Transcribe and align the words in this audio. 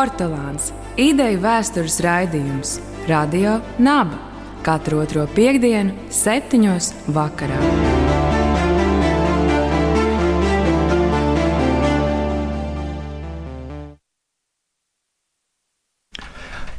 Portugāns- 0.00 0.70
ideju 1.10 1.42
vēstures 1.42 1.98
raidījums 2.00 2.78
Radio 3.04 3.58
Naba 3.76 4.16
katru 4.64 5.02
otro 5.02 5.26
piekdienu, 5.28 5.92
septiņos 6.08 6.86
vakarā. 7.12 7.58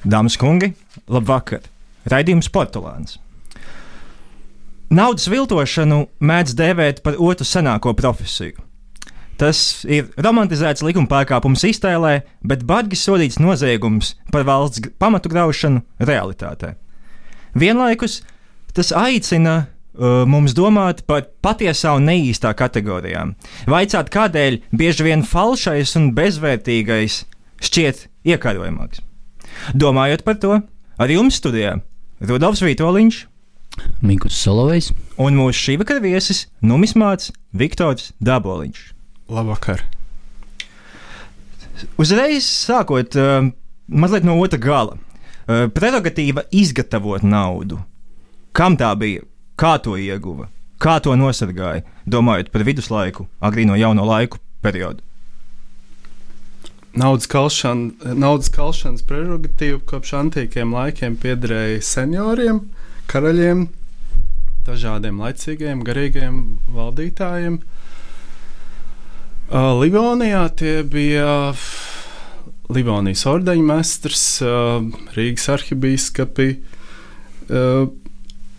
Dāmas 0.02 0.34
un 0.34 0.42
kungi, 0.42 0.72
labvakar! 1.06 1.62
Raidījums 2.10 2.50
Portugāns. 2.50 3.20
Naudas 4.90 5.30
viltošanu 5.30 6.08
mēdz 6.18 6.58
dēvēt 6.58 7.06
par 7.06 7.22
otru 7.22 7.46
senāko 7.46 7.94
profesiju. 7.94 8.71
Tas 9.42 9.82
ir 9.90 10.12
romantizēts 10.22 10.84
likuma 10.86 11.10
pārkāpums 11.10 11.64
iztēlē, 11.66 12.20
bet 12.46 12.62
bargi 12.70 13.00
sodīts 13.00 13.40
noziegums 13.42 14.14
par 14.34 14.46
valsts 14.46 14.92
pamatu 15.02 15.32
graušanu 15.32 15.82
realitātē. 15.98 16.76
Vienlaikus 17.58 18.20
tas 18.78 18.94
aicina 18.94 19.56
uh, 19.64 20.22
mums 20.30 20.54
domāt 20.54 21.02
par 21.10 21.26
patiesā 21.42 21.96
un 21.98 22.06
neīstā 22.12 22.54
kategorijām. 22.60 23.34
Vaicāt, 23.72 24.14
kādēļ 24.14 24.62
bieži 24.78 25.10
vien 25.10 25.26
falšais 25.26 25.96
un 25.98 26.12
bezvērtīgais 26.16 27.24
šķiet 27.66 28.06
iekārojamāks. 28.30 29.02
Domājot 29.74 30.24
par 30.28 30.38
to, 30.38 30.62
arī 31.02 31.18
jums 31.18 31.42
studijā 31.42 31.80
Rudolfs 32.22 32.62
Vitoļņš, 32.62 33.26
Mikls 34.06 34.38
Solovejs 34.38 34.92
un 35.18 35.38
mūsu 35.40 35.58
šī 35.66 35.82
vakara 35.82 36.04
viesis 36.04 36.46
Numismāts 36.62 37.32
Viktors 37.58 38.12
Daboliņš. 38.22 39.01
Labvakar! 39.32 39.86
Uzreiz 42.02 42.44
sākot 42.44 43.16
uh, 43.16 43.46
mazliet 43.88 44.26
no 44.28 44.36
otra 44.44 44.60
gala. 44.60 44.98
Uh, 45.48 45.70
prerogatīva 45.72 46.44
izgatavot 46.52 47.24
naudu. 47.24 47.80
Kam 48.52 48.76
tā 48.80 48.92
bija? 49.00 49.24
Kā 49.56 49.78
to 49.80 49.96
ieguva? 49.96 50.50
Kā 50.82 50.98
to 51.00 51.16
nosargāja? 51.16 51.86
Domājot 52.04 52.52
par 52.52 52.66
viduslaiku, 52.68 53.30
agrīno 53.40 53.78
jauno 53.80 54.04
laiku 54.10 54.42
periodu. 54.66 55.00
Naudas, 57.00 57.30
kalšana, 57.32 58.18
naudas 58.20 58.52
kalšanas 58.52 59.06
prerogatīva 59.08 59.80
kopš 59.88 60.12
antīkiem 60.26 60.74
laikiem 60.76 61.16
piederēja 61.22 61.80
senioriem, 61.88 62.66
karaļiem, 63.08 63.70
dažādiem 64.68 65.22
laicīgiem, 65.24 65.86
garīgiem 65.88 66.42
valdītājiem. 66.76 67.62
Uh, 67.62 67.81
Livonijā 69.52 70.46
tie 70.56 70.80
bija 70.88 71.52
Livonijas 72.72 73.26
ordeņa 73.28 73.64
mestrs, 73.68 74.22
uh, 74.46 74.86
Rīgas 75.12 75.50
arhibīskapi, 75.52 76.46
uh, 77.52 77.90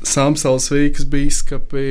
Samsals 0.05 0.69
Vīkas 0.69 1.07
bīskapi. 1.09 1.87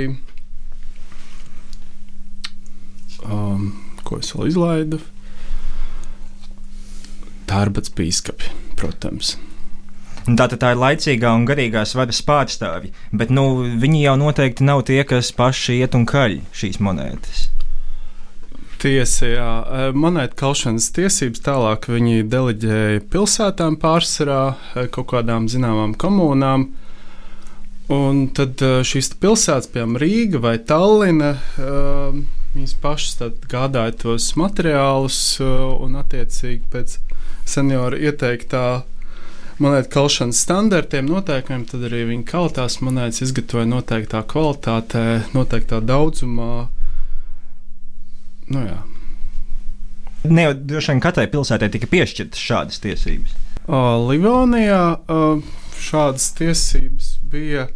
Um, 3.26 3.72
ko 4.06 4.20
es 4.22 4.30
vēl 4.36 4.52
izlaidu? 4.52 5.00
Tārbats 7.50 7.90
bīskapi, 7.98 8.54
protams. 8.78 9.34
Tātad 10.30 10.60
tā 10.62 10.76
ir 10.76 10.82
laicīgā 10.84 11.32
un 11.34 11.48
garīgās 11.50 11.96
varas 11.98 12.22
pārstāvji, 12.28 12.94
bet 13.18 13.34
nu, 13.34 13.66
viņi 13.82 14.04
jau 14.06 14.14
noteikti 14.22 14.68
nav 14.70 14.86
tie, 14.86 15.02
kas 15.10 15.34
paši 15.34 15.80
iet 15.82 15.98
un 15.98 16.06
kaļ 16.06 16.38
šīs 16.54 16.78
monētas. 16.86 17.48
Tiesa, 18.82 19.28
jā, 19.30 19.50
monētu 19.94 20.40
kalšanas 20.40 20.88
tiesības 20.95 21.44
tālāk 21.45 21.83
viņi 21.92 22.23
deleģēja 22.32 23.04
pilsētām 23.14 23.76
pārsvarā 23.82 24.39
kaut 24.95 25.08
kādām 25.11 25.45
zināmām 25.52 25.94
komunām. 26.02 26.72
Un 27.94 28.23
tad 28.33 28.64
šīs 28.88 29.11
pilsētas, 29.22 29.70
piemēram, 29.73 30.00
Rīga 30.02 30.42
vai 30.42 30.55
Tallina, 30.66 31.36
viņas 32.55 32.73
pašas 32.82 33.38
gādāja 33.52 33.94
tos 34.02 34.32
materiālus 34.39 35.20
un 35.44 36.00
attiecīgi 36.02 36.66
pēc 36.73 36.98
seniora 37.45 38.00
ieteiktā 38.02 38.66
monētu 39.61 39.94
kalšanas 39.94 40.42
standartiem, 40.42 41.05
noteikumiem, 41.11 41.67
tad 41.70 41.86
arī 41.86 42.05
viņi 42.16 42.26
kaltās 42.32 42.80
monētas 42.82 43.28
izgatavoja 43.28 43.70
noteiktā 43.70 44.23
kvalitātē, 44.26 45.05
noteiktā 45.38 45.84
daudzumā. 45.86 46.70
Nu, 48.52 48.66
jā. 48.67 48.80
Ne 50.30 50.45
jau 50.45 50.54
droši 50.54 50.94
vien 50.94 51.02
katrai 51.02 51.28
pilsētai 51.32 51.72
tika 51.73 51.89
piešķirtas 51.89 52.42
šādas 52.42 52.82
tiesības. 52.84 53.38
Uh, 53.62 53.95
Livonijā 54.10 54.82
uh, 55.00 55.42
šādas 55.82 56.28
tiesības 56.38 57.16
bija 57.32 57.67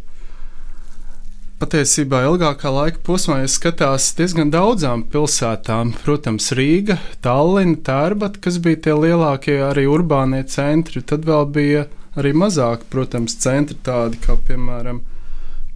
patiesībā 1.56 2.20
ilgākā 2.28 2.70
laika 2.70 3.00
posmā, 3.06 3.40
ja 3.42 3.50
skatās 3.50 4.10
diezgan 4.18 4.52
daudzām 4.52 5.06
pilsētām. 5.12 5.94
Protams, 6.04 6.50
Rīga, 6.58 6.98
Tallinn, 7.24 7.78
Tērbata, 7.86 8.42
kas 8.44 8.60
bija 8.62 8.82
tie 8.86 8.96
lielākie 8.98 9.56
arī 9.64 9.86
urbānie 9.90 10.44
centri. 10.52 11.02
Tad 11.02 11.24
vēl 11.26 11.48
bija 11.54 11.86
arī 12.16 12.34
mazāk, 12.36 12.86
protams, 12.92 13.38
centri 13.40 13.78
tādi 13.86 14.20
kā 14.22 14.36
piemēram 14.46 15.02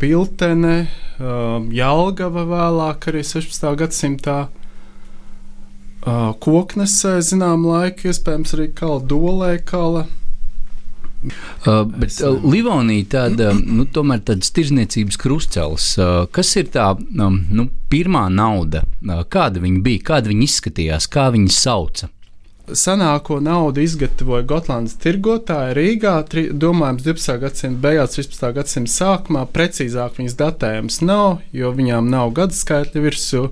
Piltene, 0.00 0.76
uh, 1.20 1.58
Jelgava 1.76 2.46
vēlāk 2.48 3.10
arī 3.10 3.24
16. 3.26 3.74
gadsimtā. 3.80 4.38
Koknesē, 6.00 7.18
zinām, 7.24 7.66
laika, 7.68 8.08
iespējams, 8.08 8.54
arī 8.56 8.70
kala 8.72 9.02
dolē, 9.04 9.58
kala. 9.64 10.06
Uh, 11.66 11.82
bet 11.84 12.14
uh, 12.24 12.38
Livonija 12.48 13.04
tāda, 13.12 13.50
nu, 13.52 13.84
tomēr 13.84 14.22
tāds 14.24 14.48
tirzniecības 14.56 15.18
krustcels. 15.20 15.90
Uh, 16.00 16.22
kas 16.32 16.54
ir 16.56 16.70
tā 16.72 16.94
um, 16.96 17.36
nu, 17.52 17.66
pirmā 17.92 18.24
nauda? 18.32 18.86
Uh, 19.04 19.20
kāda 19.28 19.60
viņa 19.60 19.82
bija, 19.84 20.06
kāda 20.14 20.32
viņa 20.32 20.46
izskatījās, 20.46 21.10
kā 21.12 21.28
viņa 21.34 21.52
sauca? 21.52 22.08
Senāko 22.70 23.40
naudu 23.42 23.82
izgatavoja 23.82 24.46
Gotlandes 24.48 24.94
tirgotāji 25.02 25.74
Rīgā, 25.76 26.14
tri, 26.30 26.46
domājams, 26.54 27.04
12. 27.04 27.36
gadsimta 27.42 27.82
beigās, 27.82 28.14
13. 28.16 28.46
gadsimta 28.56 28.94
sākumā. 28.94 29.44
Precīzāk 29.52 30.20
viņas 30.20 30.38
datējums 30.38 31.00
nav, 31.04 31.42
jo 31.52 31.74
viņām 31.76 32.08
nav 32.12 32.32
gadu 32.38 32.56
skaitļa 32.56 33.04
virsū. 33.04 33.44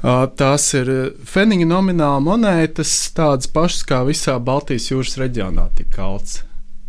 Tās 0.00 0.66
ir 0.78 0.88
feniņa 1.28 1.66
nomināla 1.68 2.20
monētas, 2.24 2.92
tādas 3.16 3.50
pašas 3.52 3.84
kā 3.84 4.00
visā 4.08 4.38
Baltijas 4.40 4.88
jūras 4.88 5.18
reģionā 5.20 5.68
tika 5.76 5.98
kalts. 5.98 6.38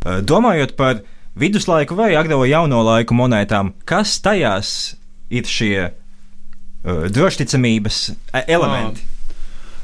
Domājot 0.01 0.77
par 0.79 1.01
viduslaiku 1.35 1.97
vai 1.99 2.13
agro 2.15 2.45
jauno 2.47 2.79
laiku 2.87 3.15
monētām, 3.19 3.73
kas 3.85 4.15
tajās 4.23 4.95
ir 5.31 5.47
šie 5.47 5.75
uh, 5.91 7.05
drošticamības 7.11 7.99
elementi? 8.47 9.07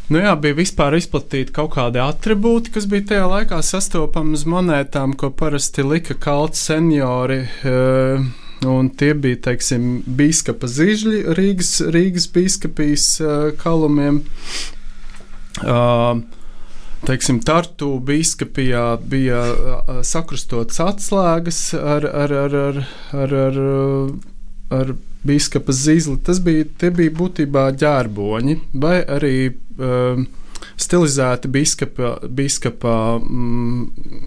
Nu 0.08 0.22
jā, 0.24 0.32
bija 0.40 0.56
vispār 0.56 0.96
izplatīti 0.96 1.52
kaut 1.52 1.74
kādi 1.76 2.00
attribūti, 2.00 2.72
kas 2.78 2.88
bija 2.88 3.10
tajā 3.12 3.28
laikā 3.28 3.60
sastopami 3.60 4.40
uz 4.40 4.46
monētām, 4.48 5.18
ko 5.20 5.34
parasti 5.36 5.84
lika 5.84 6.16
kalts 6.16 6.64
seniori. 6.70 7.42
Uh, 7.68 8.24
un 8.66 8.90
tie 8.90 9.12
bija, 9.14 9.38
teiksim, 9.50 10.02
biskupa 10.18 10.70
zīžļi 10.72 11.22
Rīgas, 11.38 11.76
Rīgas 11.94 12.26
biskupijas 12.34 13.06
kalumiem. 13.62 14.24
Uh, 15.58 16.22
teiksim, 17.06 17.42
Tartu 17.46 17.96
biskupijā 18.06 18.86
bija 19.10 19.42
sakrustotas 20.06 20.80
atslēgas 20.84 21.62
ar, 21.78 22.06
ar, 22.06 22.34
ar, 22.46 22.58
ar, 22.62 22.82
ar, 23.14 23.36
ar, 23.38 23.62
ar 24.80 24.96
biskupa 25.28 25.76
zīzli. 25.76 26.18
Tas 26.24 26.42
bija, 26.44 26.66
bija 26.82 27.14
būtībā 27.18 27.68
ģērboņi 27.82 28.58
vai 28.82 28.98
arī 29.18 29.36
uh, 29.50 30.24
stilizēti 30.78 31.52
biskupa, 31.52 32.16
biskupa 32.30 32.96
mm, 33.22 34.24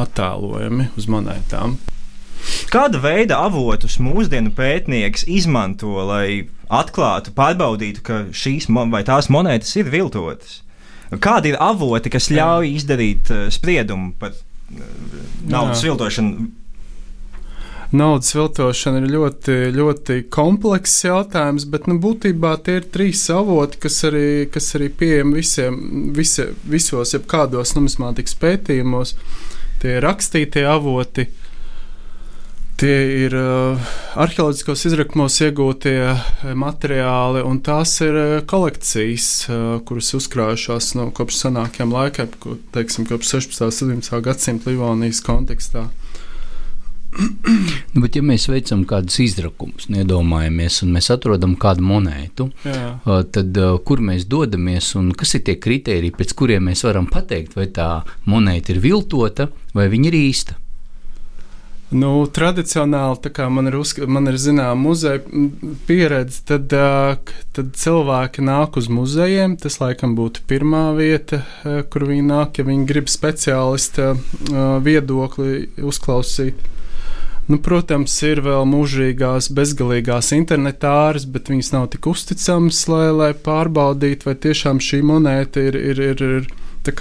attēlojumi 0.00 0.90
uz 0.98 1.08
monētām. 1.10 1.78
Kāda 2.70 3.00
veida 3.02 3.40
avotus 3.42 3.98
mūsdienu 4.02 4.52
pētnieks 4.54 5.26
izmanto, 5.26 5.96
lai 6.06 6.48
atklātu, 6.70 7.34
pārbaudītu, 7.34 8.02
ka 8.06 8.22
šīs 8.30 8.68
vai 8.70 9.02
tās 9.06 9.30
monētas 9.32 9.74
ir 9.80 9.90
viltotas? 9.90 10.60
Kādi 11.10 11.50
ir 11.50 11.58
avoti, 11.58 12.10
kas 12.12 12.30
ļauj 12.30 12.70
izdarīt 12.70 13.30
uh, 13.34 13.48
spriedumu 13.50 14.12
par 14.18 14.30
uh, 14.30 14.84
naudas 15.50 15.82
Jā. 15.82 15.90
viltošanu? 15.90 16.46
Naudas 17.90 18.30
viltošana 18.36 19.00
ir 19.02 19.08
ļoti, 19.10 19.54
ļoti 19.74 20.20
komplekss 20.30 21.02
jautājums, 21.02 21.64
bet 21.66 21.88
nu, 21.90 21.96
būtībā 21.98 22.52
tie 22.62 22.76
ir 22.78 22.86
trīs 22.94 23.24
avoti, 23.34 23.80
kas 23.82 23.96
arī, 24.06 24.28
kas 24.54 24.70
arī 24.78 24.92
pieejami 24.94 25.40
visiem, 25.40 25.80
visi, 26.14 26.46
visos, 26.70 27.16
jebkādos 27.16 27.74
numismātikas 27.74 28.38
pētījumos. 28.38 29.16
Tie 29.82 29.96
ir 29.96 30.06
rakstītie 30.06 30.62
avoti, 30.70 31.26
Tie 32.80 33.26
ir 33.26 33.34
uh, 33.36 33.88
arheoloģiskos 34.16 34.86
izrakumos 34.88 35.34
iegūtie 35.44 35.98
materiāli, 36.56 37.42
un 37.44 37.58
tās 37.60 37.92
ir 38.00 38.14
kolekcijas, 38.48 39.26
uh, 39.50 39.74
kuras 39.84 40.08
uzkrājušās 40.16 40.94
no 40.96 41.10
kopš 41.12 41.42
senākiem 41.42 41.92
laikiem, 41.92 42.30
teiksim, 42.72 43.04
kopš 43.10 43.34
16. 43.34 43.66
un 43.66 43.98
17. 44.00 44.16
gadsimta 44.24 44.72
Livonijas 44.72 45.20
kontekstā. 45.26 45.90
Nu, 47.92 48.00
bet, 48.00 48.16
ja 48.16 48.24
mēs 48.24 48.48
veicam 48.48 48.86
kādus 48.88 49.18
izrakumus, 49.26 49.90
iedomājamies, 49.92 50.80
un 50.86 50.96
mēs 50.96 51.10
atrodam 51.12 51.58
kādu 51.60 51.84
monētu, 51.84 52.48
Jā. 52.64 53.20
tad 53.34 53.60
kur 53.84 54.00
mēs 54.08 54.24
dodamies 54.30 54.94
un 54.96 55.12
kas 55.18 55.36
ir 55.36 55.44
tie 55.50 55.58
kriteriji, 55.60 56.14
pēc 56.16 56.32
kuriem 56.38 56.70
mēs 56.70 56.86
varam 56.88 57.12
pateikt, 57.12 57.60
vai 57.60 57.68
tā 57.68 57.90
monēta 58.30 58.72
ir 58.72 58.80
viltota 58.88 59.50
vai 59.76 59.90
viņa 59.92 60.12
ir 60.14 60.20
īsta? 60.22 60.60
Nu, 61.90 62.22
tradicionāli, 62.30 63.32
kā 63.34 63.48
man 63.50 63.66
ir, 63.66 63.74
uzska, 63.80 64.06
man 64.06 64.30
ir 64.30 64.36
zināma 64.38 64.78
muzeja 64.78 65.24
pieredze, 65.88 66.44
tad, 66.46 66.70
tad 67.56 67.72
cilvēki 67.74 68.44
nāk 68.46 68.78
uz 68.78 68.86
muzejiem. 68.86 69.56
Tas 69.58 69.80
laikam 69.82 70.14
būtu 70.18 70.44
pirmā 70.50 70.92
vieta, 70.94 71.42
kur 71.90 72.06
viņi 72.06 72.28
nāk, 72.28 72.60
ja 72.60 72.68
viņi 72.68 72.86
grib 72.86 73.10
speciālista 73.10 74.12
viedokli 74.86 75.66
uzklausīt. 75.82 76.62
Nu, 77.50 77.58
protams, 77.58 78.14
ir 78.22 78.44
vēl 78.46 78.62
mūžīgās, 78.70 79.50
bezgalīgās 79.50 80.30
internetāras, 80.36 81.26
bet 81.26 81.50
viņas 81.50 81.72
nav 81.74 81.88
tik 81.90 82.06
uzticamas, 82.06 82.84
lai, 82.86 83.08
lai 83.10 83.32
pārbaudītu, 83.34 84.30
vai 84.30 84.38
tiešām 84.38 84.78
šī 84.78 85.02
monēta 85.10 85.66
ir, 85.66 85.74
ir, 85.74 86.06
ir, 86.12 86.22
ir 86.38 87.00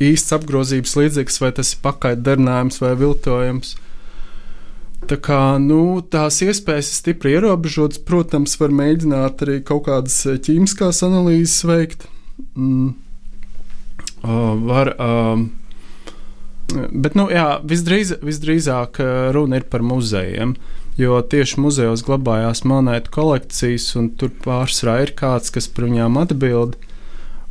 īsts 0.00 0.32
apgrozības 0.32 0.96
līdzeklis, 0.96 1.42
vai 1.44 1.52
tas 1.60 1.76
ir 1.76 1.84
pakaļdarinājums 1.84 2.80
vai 2.80 2.94
viltojums. 3.04 3.76
Tā 5.04 5.18
kā, 5.20 5.40
nu, 5.60 6.00
tās 6.00 6.40
iespējas 6.44 6.88
ir 6.90 6.98
stipri 7.00 7.34
ierobežotas. 7.36 8.00
Protams, 8.08 8.56
var 8.60 8.72
mēģināt 8.72 9.44
arī 9.44 9.58
kaut 9.66 9.84
kādas 9.88 10.22
ķīmiskās 10.46 11.02
analīzes 11.06 11.60
veikt. 11.68 12.08
Mm. 12.56 12.94
Uh, 14.24 14.54
var, 14.64 14.94
uh, 14.96 15.44
Bet, 16.74 17.14
nu, 17.18 17.26
jā, 17.32 17.58
visdrīz, 17.66 18.16
visdrīzāk 18.24 18.98
eh, 19.02 19.12
runa 19.36 19.60
ir 19.60 19.68
par 19.70 19.84
muzejiem. 19.86 20.56
Jo 20.98 21.18
tieši 21.26 21.58
muzejos 21.58 22.04
glabājās 22.06 22.62
monētu 22.70 23.10
kolekcijas, 23.14 23.88
un 23.98 24.12
tur 24.18 24.30
pārsvarā 24.44 25.00
ir 25.02 25.12
kāds, 25.18 25.50
kas 25.54 25.66
par 25.66 25.88
viņām 25.88 26.20
atbild, 26.22 26.76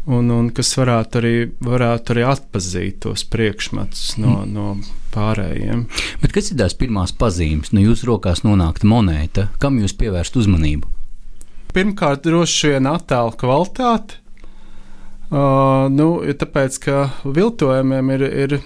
un, 0.09 0.31
un 0.33 0.49
kas 0.55 0.73
varētu 0.77 1.21
arī, 1.21 1.35
varētu 1.63 2.15
arī 2.15 2.25
atpazīt 2.27 2.99
tos 3.05 3.25
priekšmetus 3.29 4.17
no, 4.21 4.41
mm. 4.43 4.53
no 4.53 4.67
pārējiem. 5.13 5.85
Bet 6.23 6.35
kas 6.35 6.51
ir 6.51 6.59
tās 6.59 6.75
pirmās 6.79 7.15
pazīmes? 7.15 7.73
Nu, 7.75 7.83
jūsu 7.85 8.09
rokās 8.11 8.43
nonākta 8.47 8.89
monēta, 8.89 9.47
kam 9.63 9.79
jūs 9.81 9.95
pievērst 9.99 10.39
uzmanību? 10.41 10.89
Pirmkārt, 11.73 12.25
droši 12.25 12.75
vien 12.75 12.89
attēlu 12.89 13.33
kvalitāte. 13.39 14.19
Uh, 15.33 15.89
nu, 15.89 16.19
tāpēc, 16.37 16.77
ka 16.83 16.97
viltojumiem 17.25 18.11
ir, 18.13 18.25
ir 18.45 18.57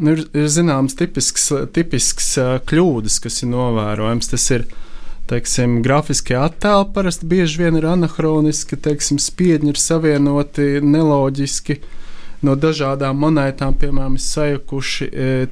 ir, 0.00 0.24
ir 0.34 0.48
zināms 0.50 0.96
tipisks, 0.98 1.50
tipisks 1.74 2.30
kļūdas, 2.68 3.20
kas 3.24 3.42
ir 3.42 3.50
novērojams. 3.52 4.30
Tas 4.32 4.46
ir 4.54 4.66
teiksim, 5.30 5.80
grafiskie 5.84 6.36
attēli 6.38 6.88
parasti 6.94 7.28
bieži 7.28 7.62
vien 7.62 7.78
ir 7.78 7.86
anahroniski, 7.88 8.78
teiksim, 8.80 9.20
spiedņi 9.22 9.74
ir 9.74 9.80
savienoti 9.80 10.66
neloģiski. 10.84 11.78
No 12.44 12.58
dažādām 12.60 13.16
monētām, 13.22 13.72
piemēram, 13.80 14.18
sajukuši, 14.20 15.06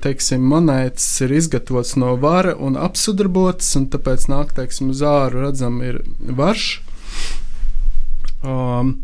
teiksim, 0.04 0.42
monētas 0.44 1.06
ir 1.24 1.32
izgatavotas 1.38 1.94
no 1.96 2.12
vara 2.20 2.52
un 2.52 2.76
apsudrabotas, 2.76 3.70
un 3.80 3.86
tāpēc 3.94 4.26
nāk, 4.28 4.52
teiksim, 4.58 4.90
uz 4.92 5.00
āru 5.08 5.46
redzam, 5.46 5.80
ir 5.80 6.02
varš. 6.20 6.66
Um, 8.44 8.98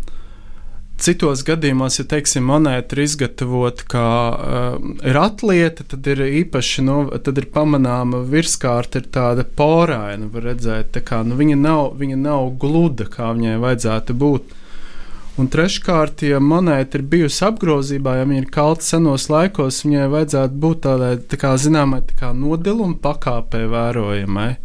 Citos 0.98 1.44
gadījumos, 1.46 2.00
ja 2.00 2.04
teiksim, 2.10 2.48
monēta 2.50 2.96
ir 2.96 3.04
izgatavota 3.04 3.84
kā 3.86 4.06
uh, 4.34 4.88
ir 5.06 5.18
atlieta, 5.20 5.86
tad 5.86 6.08
ir 6.10 6.24
īpaši 6.26 6.82
no, 6.82 6.96
tad 7.22 7.38
ir 7.38 7.46
pamanāma 7.54 8.24
virskārta, 8.26 8.98
ir 8.98 9.06
tāda 9.14 9.44
poraina. 9.46 10.26
Redzēt, 10.48 10.98
kā, 11.06 11.22
nu, 11.26 11.38
viņa, 11.38 11.58
nav, 11.62 11.92
viņa 12.00 12.18
nav 12.18 12.50
gluda, 12.58 13.06
kā 13.12 13.30
viņai 13.36 13.60
vajadzētu 13.62 14.18
būt. 14.18 14.56
Un 15.38 15.46
treškārt, 15.46 16.24
ja 16.26 16.40
monēta 16.42 16.98
ir 16.98 17.04
bijusi 17.06 17.44
apgrozībā, 17.46 18.16
ja 18.18 18.26
viņa 18.26 18.42
ir 18.42 18.48
kalta 18.50 18.82
senos 18.82 19.28
laikos, 19.30 19.84
viņai 19.86 20.08
vajadzētu 20.10 20.62
būt 20.64 20.80
tādai 20.88 21.12
tā 21.30 21.38
kā, 21.38 21.54
zināmai 21.62 22.02
tā 22.08 22.18
kā 22.18 22.32
nodiluma 22.34 22.98
pakāpē 23.04 23.68
vērojamai. 23.70 24.56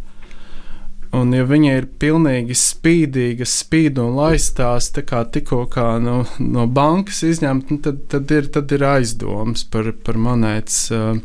Un, 1.14 1.30
ja 1.36 1.44
viņa 1.46 1.74
ir 1.78 1.84
pilnīgi 2.00 2.56
spīdīga, 2.58 3.46
spīd 3.46 4.00
un 4.02 4.16
laistās, 4.18 4.88
tikko 4.94 5.66
no, 6.02 6.16
no 6.40 6.64
bankas 6.66 7.22
izņemta, 7.28 7.70
nu, 7.70 7.82
tad, 7.84 8.00
tad, 8.10 8.32
ir, 8.34 8.48
tad 8.54 8.72
ir 8.74 8.82
aizdoms 8.88 9.66
par, 9.70 9.92
par 10.06 10.18
monētas 10.18 10.80
uh, 10.94 11.20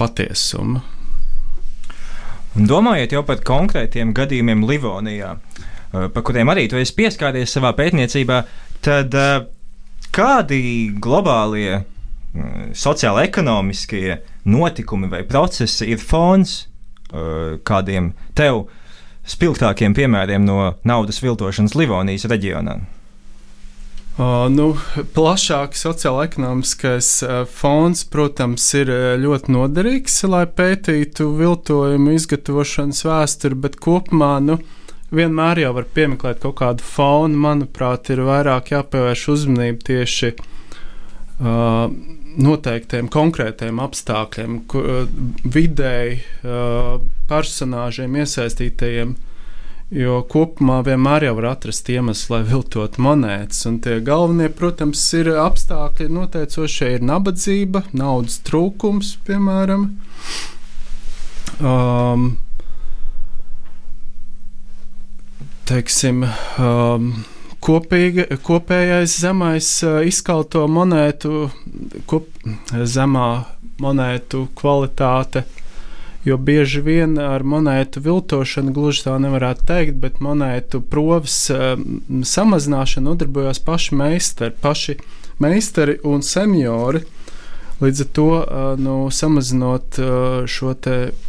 patiesumu. 0.00 0.82
Un 2.58 2.68
domājot 2.68 3.14
jau 3.14 3.22
par 3.28 3.44
konkrētiem 3.46 4.10
gadījumiem 4.16 4.66
Livonijā, 4.68 5.36
uh, 5.36 6.08
par 6.12 6.26
kuriem 6.26 6.50
arī 6.52 6.66
tu 6.72 6.80
esi 6.80 6.96
pieskāries 6.98 7.54
savā 7.54 7.70
pētniecībā, 7.78 8.42
tad 8.82 9.14
uh, 9.14 9.46
kādi 10.12 10.90
globālie 10.98 11.84
sociāla-ekonomiskie 12.72 14.16
notikumi 14.48 15.10
vai 15.12 15.22
procesi 15.28 15.90
ir 15.92 16.00
fons 16.00 16.62
kādiem 17.68 18.12
tev 18.38 18.64
spilgtākiem 19.28 19.94
piemēriem 19.94 20.44
no 20.46 20.72
naudas 20.88 21.20
viltošanas 21.22 21.76
Livonijas 21.78 22.26
reģionā? 22.30 22.80
Uh, 24.12 24.44
nu, 24.52 24.74
plašāks 25.16 25.86
sociālais-ekonomiskais 25.86 27.06
uh, 27.24 27.36
fons, 27.48 28.02
protams, 28.12 28.66
ir 28.76 28.90
ļoti 29.22 29.54
noderīgs, 29.54 30.18
lai 30.28 30.42
pētītu 30.44 31.30
viltojumu 31.38 32.12
izgatavošanas 32.18 33.00
vēsturi, 33.08 33.56
bet 33.64 33.78
kopumā 33.80 34.34
nu, 34.44 34.58
vienmēr 35.16 35.62
jau 35.64 35.72
var 35.78 35.88
piemeklēt 35.96 36.42
kaut 36.44 36.58
kādu 36.60 36.84
fonu. 36.84 37.40
Manuprāt, 37.40 38.10
ir 38.12 38.24
vairāk 38.26 38.74
jāpievērš 38.74 39.24
uzmanība 39.32 39.88
tieši 39.88 40.34
uh, 40.36 41.88
noteiktiem 42.40 43.08
konkrētiem 43.12 43.80
apstākļiem, 43.82 44.62
vidēji 45.44 46.22
personāžiem 47.30 48.16
iesaistītajiem. 48.22 49.14
Jo 49.92 50.22
kopumā 50.24 50.78
vienmēr 50.86 51.26
var 51.36 51.50
atrast 51.50 51.90
iemeslu, 51.92 52.38
lai 52.38 52.44
viltot 52.48 52.94
monētas. 52.96 53.66
Un 53.68 53.74
tie 53.84 53.98
galvenie, 54.00 54.48
protams, 54.48 55.02
ir 55.18 55.28
apstākļi 55.36 56.06
noteicošie. 56.08 56.94
Ir 56.96 57.04
nabadzība, 57.04 57.84
naudas 57.92 58.38
trūkums, 58.46 59.18
piemēram. 59.26 59.90
Um, 61.60 62.24
teiksim, 65.68 66.24
um, 66.56 67.12
kopīga, 67.62 68.26
kopējais 68.42 69.16
zemais 69.22 69.68
izkalto 70.08 70.66
monētu, 70.68 71.48
kop, 72.10 72.28
zemā 72.72 73.28
monētu 73.82 74.46
kvalitāte. 74.58 75.44
Jo 76.22 76.36
bieži 76.38 76.78
vien 76.86 77.16
ar 77.18 77.42
monētu 77.42 77.98
viltošanu 78.04 78.70
gluži 78.74 79.08
tā 79.08 79.16
nevarētu 79.18 79.64
teikt, 79.66 79.96
bet 79.98 80.20
monētu 80.22 80.78
provis 80.86 81.48
samazināšanu 81.50 83.10
nodarbojās 83.10 83.58
paši 83.66 83.98
meistari, 83.98 84.54
paši 84.62 84.96
meistari 85.42 85.96
un 86.06 86.22
seniori. 86.22 87.02
Līdz 87.82 88.04
ar 88.04 88.10
to 88.14 88.28
nu, 88.78 88.94
samazinot 89.10 89.98
šo 90.46 90.74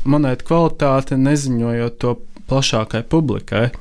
monētu 0.05 0.45
kvalitāti, 0.45 1.17
neziņojot 1.17 1.97
to 2.03 2.19
plašākai 2.51 3.01
publikai. 3.09 3.71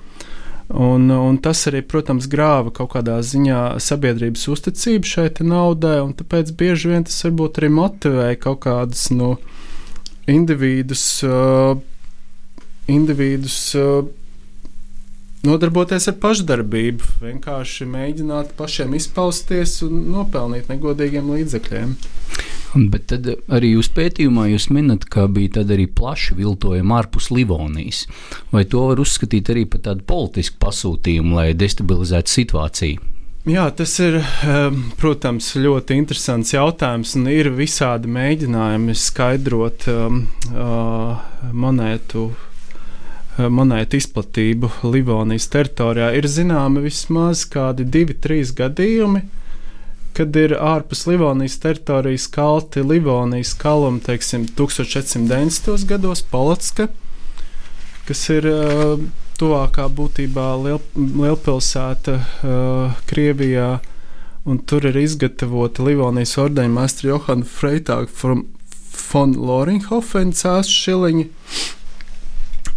Un, 0.73 1.11
un 1.11 1.37
tas 1.37 1.67
arī, 1.69 1.83
protams, 1.85 2.25
grāva 2.33 2.71
kaut 2.73 2.95
kādā 2.95 3.19
ziņā 3.21 3.77
sabiedrības 3.83 4.47
uzticību 4.55 5.11
šai 5.11 5.27
naudai, 5.45 5.99
un 6.01 6.15
tāpēc 6.17 6.55
bieži 6.57 6.95
vien 6.95 7.05
tas 7.05 7.19
varbūt 7.27 7.61
arī 7.61 7.69
motivēja 7.77 8.39
kaut 8.41 8.63
kādus 8.65 9.11
nu, 9.13 9.35
individus, 10.33 11.05
uh, 11.29 11.77
individus 12.89 13.59
uh, 13.77 14.09
nodarboties 15.45 16.09
ar 16.09 16.17
pašdarbību, 16.23 17.11
vienkārši 17.21 17.91
mēģināt 17.93 18.57
pašiem 18.57 18.97
izpausties 18.97 19.81
un 19.85 20.07
nopelnīt 20.15 20.73
negodīgiem 20.73 21.35
līdzekļiem. 21.37 21.97
Bet 22.73 23.11
tad 23.13 23.27
arī 23.53 23.75
jūs 23.75 23.91
pētījumā 23.93 24.47
jūs 24.49 24.71
minat, 24.73 25.05
ka 25.13 25.27
bija 25.29 25.61
arī 25.63 25.85
plaši 25.93 26.39
viltojumi 26.39 26.95
ārpus 26.97 27.29
Livonijas. 27.35 28.07
Vai 28.53 28.65
to 28.65 28.87
var 28.89 29.03
uzskatīt 29.03 29.51
arī 29.53 29.67
par 29.69 29.83
tādu 29.85 30.07
politisku 30.09 30.57
pasūtījumu, 30.63 31.37
lai 31.37 31.51
destabilizētu 31.53 32.33
situāciju? 32.33 33.09
Jā, 33.43 33.65
tas 33.75 33.97
ir, 33.99 34.21
protams, 35.01 35.49
ļoti 35.59 35.97
interesants 35.99 36.53
jautājums, 36.55 37.17
ir 37.27 37.51
visādi 37.57 38.07
mēģinājumi 38.07 38.95
skaidrot 38.95 39.89
um, 39.91 40.21
uh, 40.55 41.19
monētu, 41.51 42.29
monētu 43.43 43.99
izplatību 43.99 44.71
Livonijas 44.87 45.51
teritorijā. 45.51 46.13
Ir 46.15 46.31
zināmi 46.31 46.85
vismaz 46.87 47.43
kādi 47.51 47.83
divi, 47.83 48.15
trīs 48.15 48.55
gadījumi, 48.55 49.25
kad 50.17 50.37
ir 50.37 50.55
ārpus 50.59 51.07
Livonijas 51.09 51.59
teritorijas 51.63 52.27
kalti 52.33 52.83
Livonijas 52.85 53.55
kalumi, 53.59 54.01
teiksim, 54.05 54.47
1490. 54.59 55.87
gados 55.89 56.23
Polotska, 56.23 56.89
kas 58.09 58.23
ir 58.35 58.49
uh, 58.51 58.97
tuvākā 59.41 59.89
būtībā 59.97 60.49
liel, 60.63 60.81
lielpilsēta 60.97 62.19
uh, 62.19 62.99
Krievijā, 63.11 63.79
un 64.45 64.59
tur 64.67 64.89
ir 64.91 64.99
izgatavota 65.01 65.87
Livonijas 65.87 66.37
ordeņa 66.43 66.75
maistra 66.75 67.13
Johana 67.13 67.49
Freitāga 67.49 68.11
von 69.13 69.37
Loringhofen 69.39 70.35
cēsu 70.37 70.77
šiliņi. 70.87 71.29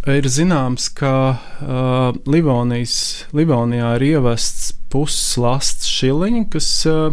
Ir 0.06 0.28
zināms, 0.30 0.86
ka 0.94 1.12
uh, 1.34 2.16
Livonijas, 2.30 3.26
Livonijā 3.34 3.96
ir 3.98 4.04
ievests 4.12 4.75
puslasts 4.92 5.88
šiliņi, 5.90 6.44
kas 6.52 6.68
uh, 6.90 7.10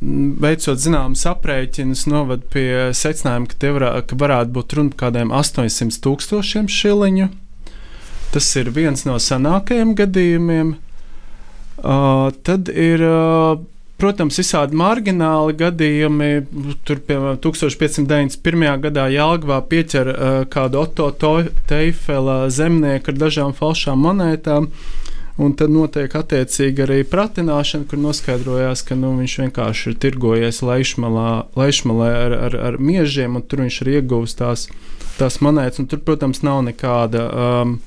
veicot 0.00 0.78
zināmas 0.78 1.24
aprēķinus, 1.26 2.06
noved 2.10 2.46
pie 2.52 2.90
secinājuma, 2.94 3.50
ka, 3.50 3.72
varā, 3.74 3.92
ka 4.06 4.18
varētu 4.18 4.54
būt 4.54 4.76
runa 4.78 4.94
par 4.94 5.00
kādiem 5.06 5.32
800 5.34 6.02
tūkstošiem 6.04 6.68
šiliņu. 6.70 7.30
Tas 8.34 8.50
ir 8.60 8.70
viens 8.76 9.02
no 9.08 9.16
senākajiem 9.22 9.96
gadījumiem. 9.98 10.76
Uh, 11.78 12.28
tad 12.44 12.68
ir, 12.68 13.02
uh, 13.06 13.58
protams, 13.98 14.38
visādi 14.38 14.76
margināli 14.78 15.54
gadījumi. 15.58 16.30
Tur, 16.86 17.00
piemēram, 17.08 17.38
1591. 17.42 18.66
gadā 18.84 19.06
Jālgavā 19.14 19.60
pieķer 19.70 20.12
uh, 20.12 20.38
kādu 20.50 20.82
Otto 20.82 21.10
Teifela 21.70 22.40
zemnieku 22.52 23.14
ar 23.14 23.22
dažām 23.24 23.54
falšām 23.56 24.02
monētām. 24.06 24.68
Uh, 24.68 25.08
Un 25.38 25.52
tad 25.54 25.70
notiek 25.70 26.10
attiecīgi 26.18 26.82
arī 26.82 27.02
pratināšana, 27.06 27.86
kur 27.86 28.00
noskaidrojās, 28.02 28.82
ka 28.82 28.96
nu, 28.98 29.12
viņš 29.20 29.36
vienkārši 29.44 29.92
ir 29.92 29.98
tirgojies 30.02 30.58
laišmalā 30.66 32.08
ar, 32.24 32.34
ar, 32.48 32.56
ar 32.70 32.78
miežiem, 32.82 33.38
un 33.38 33.44
tur 33.46 33.62
viņš 33.62 33.76
ir 33.84 33.92
ieguvis 33.92 34.34
tās, 34.40 34.66
tās 35.20 35.38
monētas. 35.44 35.86
Tur, 35.86 36.02
protams, 36.02 36.42
nav 36.46 36.64
nekāda. 36.72 37.28
Um, 37.28 37.78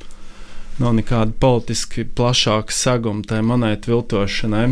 Nav 0.81 0.95
nekāda 0.97 1.35
politiski 1.37 2.05
plašāka 2.17 2.73
seguma 2.73 3.21
tai 3.27 3.41
monētu 3.45 3.91
viltošanai. 3.91 4.63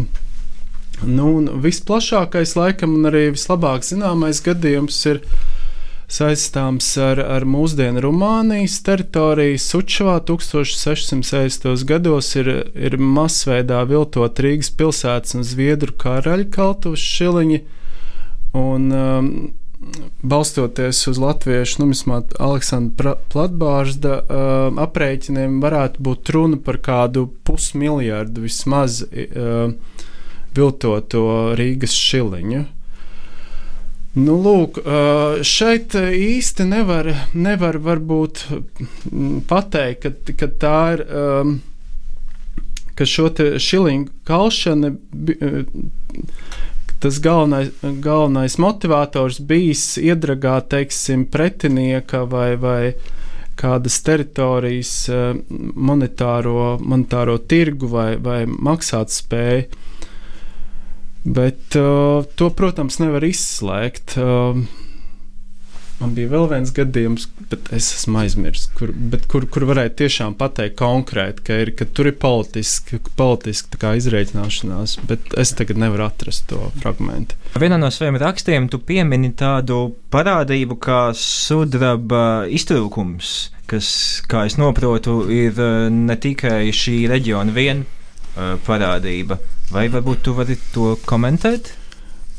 Nu, 1.05 1.27
visplašākais, 1.61 2.55
laikam, 2.57 2.95
un 2.97 3.09
arī 3.11 3.27
vislabāk 3.35 3.85
zināmais 3.85 4.39
gadījums 4.41 4.97
ir 5.11 5.19
uh, 5.19 5.58
saistāms 6.09 6.89
ar, 7.01 7.21
ar 7.21 7.45
mūsdienu 7.45 8.01
Rumānijas 8.03 8.79
teritoriju. 8.85 9.59
Sučavā 9.61 10.17
1660. 10.25 11.85
gados 11.89 12.33
ir, 12.39 12.49
ir 12.73 12.97
masveidā 12.97 13.83
viltot 13.89 14.41
Rīgas 14.41 14.73
pilsētas 14.73 15.37
un 15.37 15.45
Zviedru 15.45 15.93
karaļu 16.01 16.49
kaltuvas 16.55 17.05
šiliņi. 17.05 17.61
Un, 18.57 18.89
um, 18.89 19.33
balstoties 20.21 21.05
uz 21.07 21.19
latviešu 21.21 21.83
numismātu 21.83 22.35
Aleksandra 22.43 23.15
Platbārsta 23.31 24.17
uh, 24.19 24.81
aprēķiniem, 24.83 25.59
varētu 25.63 26.03
būt 26.03 26.33
runa 26.35 26.59
par 26.63 26.81
kādu 26.83 27.27
pusmiljardu 27.47 28.43
vismaz 28.43 29.01
uh, 29.05 29.71
viltoto 30.55 31.23
Rīgas 31.59 31.95
šiliņu. 31.95 32.65
Nu, 34.17 34.35
lūk, 34.41 34.79
šeit 35.45 35.93
īsti 35.93 36.65
nevar, 36.65 37.11
nevar 37.37 37.77
varbūt 37.77 38.41
pateikt, 39.49 40.01
ka, 40.01 40.33
ka 40.39 40.49
tā 40.61 40.79
ir. 40.95 41.03
Ka 42.99 43.05
šo 43.07 43.29
šiliņu 43.63 44.09
kalšana, 44.27 44.89
tas 46.99 47.19
galvenais, 47.23 47.69
galvenais 48.03 48.57
motivators 48.59 49.37
bijis 49.39 49.93
iedragāt, 50.01 50.67
teiksim, 50.73 51.23
pretinieka 51.31 52.25
vai, 52.27 52.57
vai 52.59 52.81
kādas 53.59 54.01
teritorijas 54.03 54.91
monetāro, 55.75 56.73
monetāro 56.83 57.37
tirgu 57.39 57.87
vai, 57.93 58.09
vai 58.19 58.41
maksātspēju. 58.49 59.87
Bet 61.29 61.75
uh, 61.77 62.25
to, 62.39 62.49
protams, 62.57 62.97
nevar 62.97 63.21
izslēgt. 63.27 64.15
Uh, 64.17 64.57
man 65.99 66.15
bija 66.15 66.31
vēl 66.31 66.47
viens 66.49 66.71
gadījums, 66.73 67.27
bet 67.51 67.69
es 67.75 67.91
esmu 67.99 68.21
aizmirsis, 68.23 68.69
kur, 68.77 68.93
kur, 69.29 69.45
kur 69.51 69.65
varēja 69.69 69.91
tiešām 70.03 70.33
pateikt 70.39 70.79
konkrēti, 70.79 71.43
ka, 71.45 71.59
ir, 71.65 71.73
ka 71.77 71.85
tur 71.85 72.09
ir 72.09 72.17
politiski, 72.21 72.97
politiski 73.19 73.93
izreikināšanās, 73.99 74.97
bet 75.09 75.35
es 75.39 75.53
tagad 75.59 75.81
nevaru 75.83 76.07
atrast 76.07 76.47
to 76.49 76.71
fragment. 76.79 77.35
Vienā 77.59 77.77
no 77.81 77.91
saviem 77.93 78.17
rakstiem 78.21 78.69
tu 78.71 78.81
piemini 78.81 79.29
tādu 79.37 79.91
parādību 80.13 80.79
kā 80.81 81.01
sudraba 81.13 82.47
iztrūkums, 82.49 83.35
kas, 83.69 83.91
kā 84.25 84.47
es 84.49 84.57
saprotu, 84.57 85.21
ir 85.29 85.53
uh, 85.61 85.87
ne 85.93 86.17
tikai 86.17 86.71
šī 86.73 87.03
reģiona 87.11 87.53
viena 87.53 87.85
uh, 87.85 88.55
parādība. 88.65 89.37
Vai 89.69 89.85
varbūt 89.91 90.23
tu 90.25 90.33
vari 90.37 90.57
to 90.73 90.95
komentēt? 91.09 91.73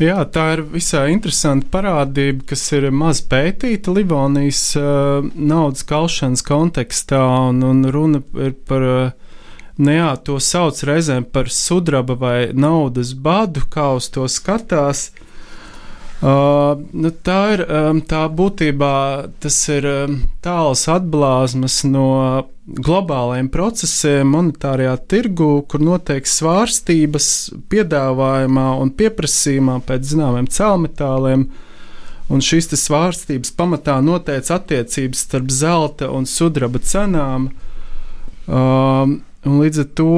Jā, 0.00 0.22
tā 0.32 0.46
ir 0.54 0.62
visai 0.72 1.10
interesanta 1.12 1.68
parādība, 1.70 2.46
kas 2.52 2.62
ir 2.72 2.88
maz 2.90 3.20
pētīta 3.20 3.92
Livonijas 3.92 4.62
uh, 4.80 5.26
naudas 5.36 5.84
kalšanas 5.86 6.42
kontekstā, 6.46 7.20
un, 7.50 7.60
un 7.62 7.84
runa 7.92 8.22
ir 8.40 8.54
par, 8.66 8.86
uh, 8.86 9.42
nu 9.76 9.98
jā, 9.98 10.14
to 10.24 10.40
sauc 10.40 10.80
reizēm 10.88 11.28
par 11.28 11.52
sudraba 11.52 12.16
vai 12.16 12.38
naudas 12.56 13.12
badu, 13.12 13.66
kā 13.68 13.90
uz 14.00 14.08
to 14.14 14.24
skatās. 14.24 15.10
Uh, 15.10 15.26
nu, 16.20 17.10
tā 17.24 17.38
ir 17.54 17.62
um, 17.64 18.00
tā 18.04 18.26
būtībā 18.28 18.96
tas 19.40 19.56
ir 19.72 19.86
um, 19.88 20.18
tāls 20.44 20.82
atblāzmas 20.92 21.78
no 21.88 22.44
globālajiem 22.68 23.48
procesiem 23.48 24.28
monetārajā 24.34 24.98
tirgu, 25.08 25.48
kur 25.64 25.80
notiek 25.80 26.28
svārstības 26.28 27.30
piedāvājumā 27.72 28.66
un 28.82 28.92
pieprasījumā 29.00 29.78
pēc 29.88 30.12
zināmiem 30.12 30.50
cēlmetāliem. 30.52 31.48
Un 32.30 32.44
šīs 32.44 32.68
svārstības 32.78 33.50
pamatā 33.58 33.96
noteica 34.04 34.60
attiecības 34.60 35.24
starp 35.24 35.48
zelta 35.50 36.12
un 36.14 36.28
sudraba 36.30 36.78
cenām. 36.84 37.48
Um, 38.46 39.16
Un 39.48 39.56
līdz 39.62 39.78
ar 39.80 39.86
to, 39.96 40.14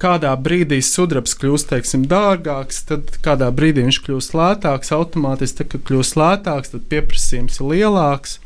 kādā 0.00 0.34
brīdī 0.44 0.82
sudrabs 0.84 1.32
kļūst 1.40 1.70
teiksim, 1.70 2.02
dārgāks, 2.08 2.82
tad 2.90 3.14
kādā 3.24 3.48
brīdī 3.54 3.86
viņš 3.86 3.98
kļūst 4.04 4.34
lētāks. 4.36 4.92
Automātiski, 4.92 5.62
tad, 5.62 5.70
kad 5.72 5.86
kļūst 5.88 6.18
lētāks, 6.20 6.74
tad 6.74 6.84
pieprasījums 6.90 7.56
ir 7.62 7.70
lielāks. 7.72 8.36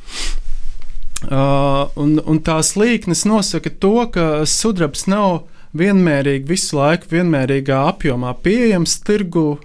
Uh, 1.23 1.91
un, 1.99 2.17
un 2.23 2.39
tās 2.43 2.73
līknes 2.79 3.25
nosaka 3.27 3.71
to, 3.83 3.97
ka 4.15 4.29
sudrabs 4.47 5.09
nav 5.11 5.45
vienmērīgi 5.79 6.47
visu 6.47 6.79
laiku 6.79 7.11
vienmērīgā 7.17 7.83
apjomā 7.91 8.35
pieejams 8.47 8.97
tirgu. 9.07 9.57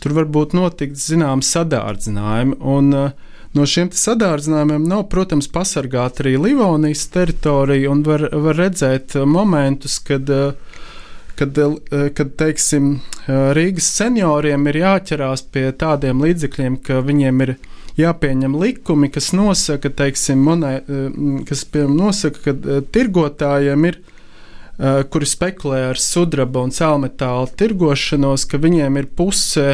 Tur 0.00 0.16
var 0.16 0.28
būt 0.32 0.56
notikt 0.56 1.00
zināms 1.00 1.52
sadārdzinājumi. 1.56 2.60
Un, 2.60 2.92
uh, 2.96 3.29
No 3.50 3.64
šiem 3.66 3.88
sadārdzinājumiem 3.90 4.84
nav, 4.86 5.08
protams, 5.10 5.48
pasargāta 5.50 6.22
arī 6.22 6.36
Livonijas 6.38 7.08
teritorija, 7.10 7.90
un 7.90 8.04
var, 8.06 8.28
var 8.30 8.58
redzēt 8.60 9.16
uh, 9.18 9.24
momentus, 9.26 9.96
kad, 10.06 10.30
uh, 10.30 10.84
kad, 11.38 11.58
uh, 11.58 12.04
kad 12.14 12.36
teiksim, 12.38 13.00
Rīgas 13.26 13.88
senioriem 13.94 14.68
ir 14.70 14.78
jāķerās 14.80 15.42
pie 15.54 15.66
tādiem 15.78 16.22
līdzekļiem, 16.22 16.78
ka 16.86 17.00
viņiem 17.06 17.42
ir 17.44 17.52
jāpieņem 17.98 18.54
likumi, 18.58 19.10
kas 19.12 19.32
nosaka, 19.36 19.90
teiksim, 19.98 20.40
monē, 20.46 20.72
kas 21.46 21.66
nosaka 21.74 22.54
ka 22.54 22.80
tirgotājiem 22.94 23.86
ir 23.90 23.98
kuri 25.12 25.28
spekulē 25.28 25.82
ar 25.90 26.00
sudraba 26.00 26.64
un 26.64 26.72
cēlmetāla 26.74 27.50
tirgošanos, 27.60 28.48
ka 28.50 28.58
viņiem 28.62 28.98
ir 29.02 29.10
puse 29.14 29.66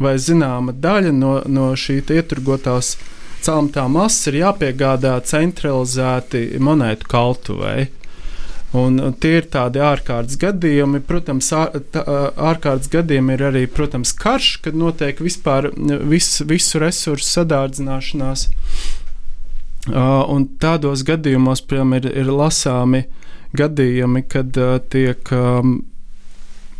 vai 0.00 0.14
zināma 0.22 0.72
daļa 0.72 1.12
no, 1.16 1.34
no 1.50 1.72
šī 1.76 1.98
ieturgotās 2.06 2.94
uh, 2.94 3.18
caurumtā 3.44 3.88
masa 3.90 4.30
ir 4.30 4.40
jāpiegādā 4.42 5.16
centralizēti 5.28 6.46
monētu 6.62 7.10
kaltuvei. 7.10 7.90
Un 8.72 8.96
tie 9.20 9.34
ir 9.42 9.48
tādi 9.52 9.82
ārkārtas 9.84 10.38
gadījumi. 10.40 11.02
Protams, 11.04 11.50
ārkārtas 11.52 12.88
gadījumi 12.92 13.36
ir 13.36 13.44
arī 13.50 13.66
protams, 13.68 14.14
karš, 14.16 14.54
kad 14.64 14.78
notiek 14.78 15.20
vispār 15.20 15.68
vis, 16.08 16.38
visu 16.48 16.80
resursu 16.80 17.28
sadārdzināšanās. 17.28 18.46
Un 19.92 20.48
tādos 20.62 21.02
gadījumos, 21.04 21.64
piemēram, 21.68 21.98
ir, 22.00 22.08
ir 22.24 22.32
lasāmi 22.32 23.04
gadījumi, 23.58 24.24
kad 24.32 24.56
tiek 24.94 25.34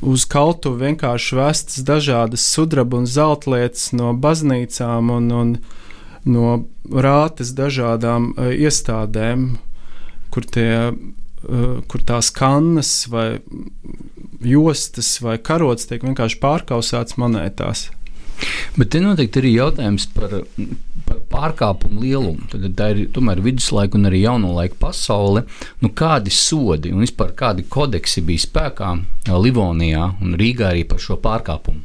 uz 0.02 0.24
kaltu 0.26 0.72
vienkārši 0.80 1.36
vestas 1.38 1.84
dažādas 1.86 2.46
sudraba 2.54 3.02
un 3.02 3.06
zelta 3.06 3.52
lietas 3.52 3.90
no 3.94 4.14
baznīcām 4.16 5.12
un, 5.14 5.30
un 5.30 5.52
no 6.28 6.64
rātes 6.90 7.54
dažādām 7.58 8.32
uh, 8.32 8.50
iestādēm, 8.52 9.56
kur, 10.34 10.46
tie, 10.46 10.92
uh, 10.92 11.80
kur 11.88 12.04
tās 12.08 12.30
kannas 12.34 12.94
vai 13.12 13.40
jostas 14.42 15.16
vai 15.22 15.38
karots 15.38 15.88
tiek 15.90 16.04
vienkārši 16.04 16.40
pārkausēts 16.42 17.18
monētās. 17.20 17.90
Bet 18.76 18.90
te 18.94 19.00
noteikti 19.02 19.42
ir 19.42 19.48
jautājums 19.52 20.08
par, 20.14 20.32
par 21.06 21.20
pārkāpumu 21.30 22.02
lielumu. 22.02 22.48
Tad 22.50 22.64
tā 22.78 22.88
ir 22.94 23.04
tomēr 23.14 23.42
viduslaika 23.44 23.98
un 23.98 24.08
arī 24.10 24.24
jauno 24.24 24.54
laiku 24.56 24.80
pasaule. 24.82 25.44
Nu, 25.82 25.92
kādi 25.94 26.32
sodi 26.34 26.92
un 26.94 27.04
vispār 27.04 27.34
kādi 27.38 27.66
kodeksi 27.68 28.24
bija 28.26 28.46
spēkā 28.46 28.92
Livonijā 29.30 30.08
un 30.22 30.36
Rīgā 30.40 30.72
arī 30.72 30.86
par 30.88 31.02
šo 31.02 31.20
pārkāpumu? 31.22 31.84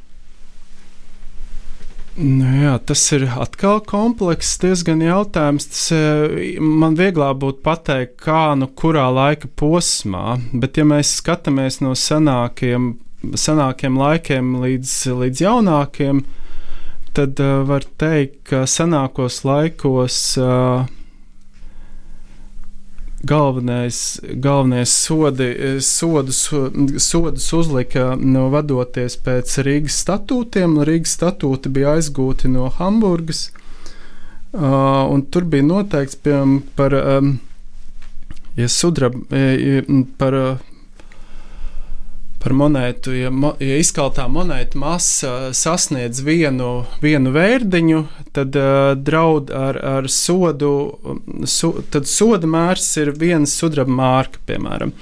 Nu, 2.18 2.48
jā, 2.50 2.72
tas 2.82 3.04
ir 3.14 3.28
atkal 3.38 3.78
komplekss, 3.86 4.56
diezgan 4.58 5.04
jautājums. 5.06 5.68
Tas, 5.70 5.84
e, 5.94 6.56
man 6.58 6.96
vieglāk 6.98 7.38
būtu 7.44 7.62
pateikt, 7.62 8.16
kā 8.24 8.56
nu 8.58 8.66
kurā 8.74 9.06
laika 9.14 9.50
posmā, 9.62 10.40
bet 10.50 10.80
ja 10.82 10.86
mēs 10.90 11.14
skatāmies 11.20 11.78
no 11.86 11.94
senākiem, 11.94 12.96
senākiem 13.38 14.02
laikiem 14.02 14.56
līdz, 14.64 14.96
līdz 15.22 15.44
jaunākiem, 15.46 16.24
tad 17.14 17.38
uh, 17.42 17.62
var 17.70 17.86
teikt, 18.02 18.42
ka 18.50 18.66
senākos 18.70 19.44
laikos 19.46 20.18
uh, 20.42 20.90
galvenais, 23.24 24.20
galvenais 24.34 24.90
sodi, 24.90 25.82
sodus, 25.82 26.50
sodus 26.98 27.54
uzlika 27.54 28.16
no 28.20 28.48
vadoties 28.54 29.18
pēc 29.26 29.58
Rīgas 29.66 29.98
statūtiem. 30.04 30.78
Rīgas 30.88 31.18
statūti 31.18 31.72
bija 31.74 31.96
aizgūti 31.98 32.52
no 32.52 32.70
Hamburgas, 32.78 33.48
uh, 34.54 35.06
un 35.10 35.26
tur 35.32 35.50
bija 35.50 35.66
noteikts 35.66 36.20
piemēram 36.22 36.62
par, 36.78 36.96
um, 37.18 37.38
ja 38.58 38.70
sudraba, 38.70 39.24
ja, 39.34 39.84
par 40.18 40.38
uh, 40.38 40.66
par 42.44 42.54
monētu. 42.58 43.14
Ja, 43.18 43.32
mo, 43.34 43.54
ja 43.64 43.78
izkaltā 43.82 44.28
monēta 44.32 44.80
masa 44.80 45.34
sasniedz 45.58 46.22
vienu, 46.26 46.86
vienu 47.04 47.34
vērdiņu, 47.36 48.04
tad 48.36 48.58
uh, 48.60 48.94
draud 48.96 49.52
ar, 49.54 49.80
ar 49.98 50.10
sodu. 50.12 50.72
Su, 51.50 51.74
tad 51.94 52.10
soda 52.10 52.50
mērs 52.50 52.90
ir 53.02 53.14
viens 53.18 53.56
sudraba 53.58 53.94
mārka, 54.00 54.42
piemēram. 54.50 54.94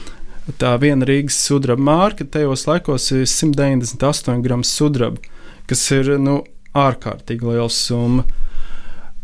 Tā 0.62 0.76
viena 0.82 1.08
Rīgas 1.10 1.38
sudraba 1.48 1.82
mārka 1.82 2.28
tajos 2.30 2.68
laikos 2.70 3.10
ir 3.16 3.26
198 3.26 4.44
gramu 4.46 4.68
sudraba, 4.68 5.22
kas 5.70 5.86
ir 5.96 6.16
nu, 6.22 6.44
ārkārtīgi 6.78 7.56
liels 7.56 7.78
summa. 7.88 8.26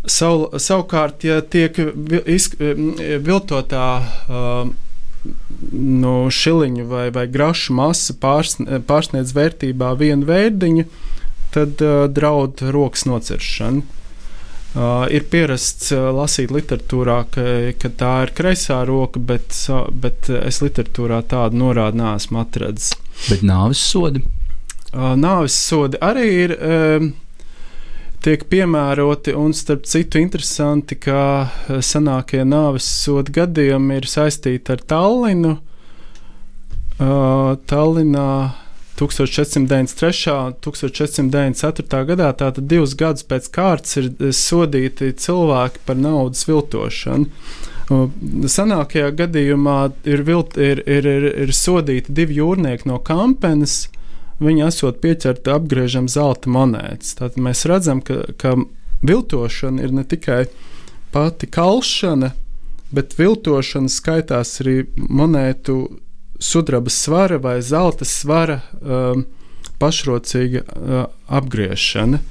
Savu, 0.09 0.47
savukārt, 0.57 1.21
ja 1.27 1.43
tiek 1.45 1.75
viltotā 3.21 3.85
uh, 4.01 4.71
nu, 5.71 6.13
šiliņu 6.33 6.85
vai, 6.89 7.07
vai 7.13 7.27
grašu 7.29 7.75
masa 7.77 8.15
pārsniedz 8.17 9.33
vērtībā 9.37 9.93
vienu 9.99 10.27
vērdiņu, 10.29 10.85
tad 11.53 11.83
uh, 11.85 12.05
draud 12.11 12.63
rokas 12.73 13.05
nociršana. 13.09 13.99
Uh, 14.71 15.03
ir 15.11 15.25
pierasts 15.27 15.89
uh, 15.91 16.07
lasīt 16.15 16.53
literatūrā, 16.55 17.17
ka, 17.33 17.45
ka 17.75 17.89
tā 17.99 18.11
ir 18.25 18.31
kreisā 18.37 18.79
roka, 18.87 19.19
bet, 19.19 19.51
uh, 19.67 19.89
bet 19.91 20.29
es 20.31 20.61
literatūrā 20.63 21.19
tādu 21.27 21.59
norādu 21.59 21.99
neesmu 21.99 22.39
atradzis. 22.39 22.93
Bet 23.27 23.43
nāves 23.43 23.81
sodi? 23.83 24.23
Uh, 24.93 25.11
nāves 25.19 25.57
sodi 25.59 25.99
arī 25.99 26.29
ir. 26.45 26.55
Uh, 26.55 27.11
tiek 28.25 28.45
piemēroti. 28.51 29.33
Un, 29.37 29.53
starp 29.57 29.87
citu, 29.89 30.21
interesanti, 30.21 30.97
ka 31.01 31.21
eh, 31.41 31.81
senākie 31.85 32.43
nāves 32.47 32.87
sodu 33.03 33.33
gadījumi 33.41 34.01
ir 34.01 34.09
saistīti 34.09 34.75
ar 34.75 34.85
Tallinu. 34.93 35.57
Uh, 37.01 37.55
Tallinā 37.65 38.53
1493. 38.99 40.35
un 40.35 40.53
1494. 40.61 42.01
gadā, 42.11 42.27
tātad 42.37 42.67
divus 42.69 42.93
gadus 42.93 43.25
pēc 43.25 43.47
kārtas, 43.55 43.97
ir 43.97 44.11
eh, 44.11 44.29
sodīti 44.37 45.09
cilvēki 45.17 45.81
par 45.87 45.97
naudas 45.97 46.45
viltošanu. 46.49 47.29
Senākajā 47.91 49.09
gadījumā 49.19 49.79
ir, 50.07 50.21
vilt, 50.23 50.53
ir, 50.61 50.79
ir, 50.85 51.09
ir, 51.09 51.25
ir 51.43 51.49
sodīti 51.51 52.13
divi 52.15 52.37
jūrnieki 52.37 52.87
no 52.87 53.01
Kampenes, 53.03 53.81
uh, 53.89 54.00
viņi 54.41 54.65
esot 54.67 55.01
pieķerti 55.03 55.53
apgriežam 55.53 56.09
zelta 56.11 56.51
monētas. 56.51 57.15
Tad 57.19 57.37
mēs 57.41 57.63
redzam, 57.69 58.01
ka, 58.05 58.23
ka 58.41 58.55
viltošana 59.05 59.83
ir 59.85 59.93
ne 59.95 60.05
tikai 60.07 60.45
pati 61.13 61.47
kalšana, 61.47 62.31
bet 62.91 63.15
viltošana 63.19 63.91
skaitās 63.91 64.59
arī 64.63 64.81
monētu 64.97 65.77
sudraba 66.41 66.89
svara 66.89 67.37
vai 67.37 67.59
zelta 67.61 68.05
svara 68.05 68.59
um, 68.81 69.25
pašrocīga 69.81 70.63
uh, 70.65 71.03
apgriešana. 71.27 72.21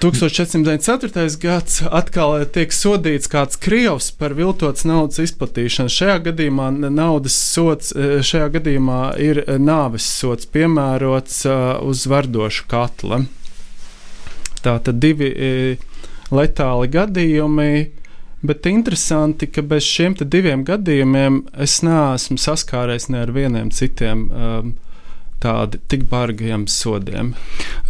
1494. 0.00 1.36
gads 1.40 1.82
atkal 1.92 2.38
tiek 2.54 2.72
sodīts 2.72 3.28
kāds 3.28 3.58
krievs 3.60 4.08
par 4.16 4.32
viltotas 4.38 4.86
naudas 4.88 5.20
izplatīšanu. 5.26 5.92
Šajā 5.92 6.16
gadījumā 6.30 6.70
naudas 6.88 7.36
sots, 7.36 7.92
e, 7.92 8.22
šajā 8.24 8.48
gadījumā 8.56 9.02
ir 9.20 9.42
nāves 9.60 10.06
sots 10.08 10.48
piemērots 10.48 11.44
uz 11.84 12.06
vardošu 12.08 12.64
katla. 12.70 13.22
Tā 14.64 14.78
tad 14.84 15.00
divi 15.04 15.30
letāli 16.32 16.90
gadījumi. 16.96 17.72
Bet 18.40 18.64
interesanti, 18.64 19.50
ka 19.52 19.60
bez 19.60 19.84
šiem 19.84 20.14
diviem 20.24 20.64
gadījumiem 20.64 21.42
es 21.60 21.82
neesmu 21.84 22.40
saskāries 22.40 23.10
ne 23.12 23.20
ar 23.26 23.32
vieniem 23.36 23.68
citiem 23.68 24.22
um, 24.32 24.70
tādi 25.42 25.80
tik 25.90 26.06
bargiem 26.10 26.66
sodiem. 26.70 27.34